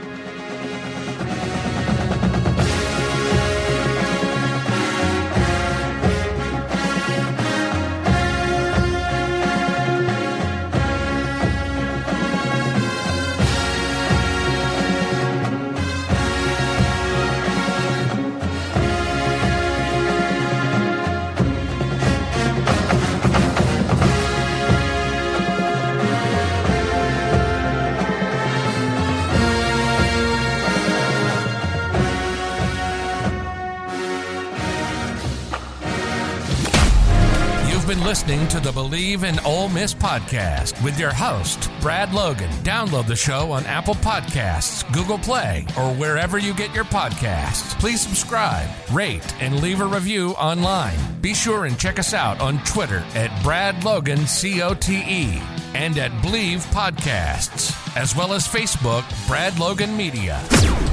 [38.94, 42.52] Bleav in Ole Miss podcast with your host, Brad Logan.
[42.62, 47.74] Download the show on Apple Podcasts, Google Play, or wherever you get your podcasts.
[47.80, 50.96] Please subscribe, rate, and leave a review online.
[51.22, 55.42] Be sure and check us out on Twitter at Brad Logan COTE
[55.74, 60.38] and at Bleav Podcasts, as well as Facebook, Brad Logan Media.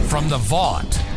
[0.09, 1.10] From the Vaught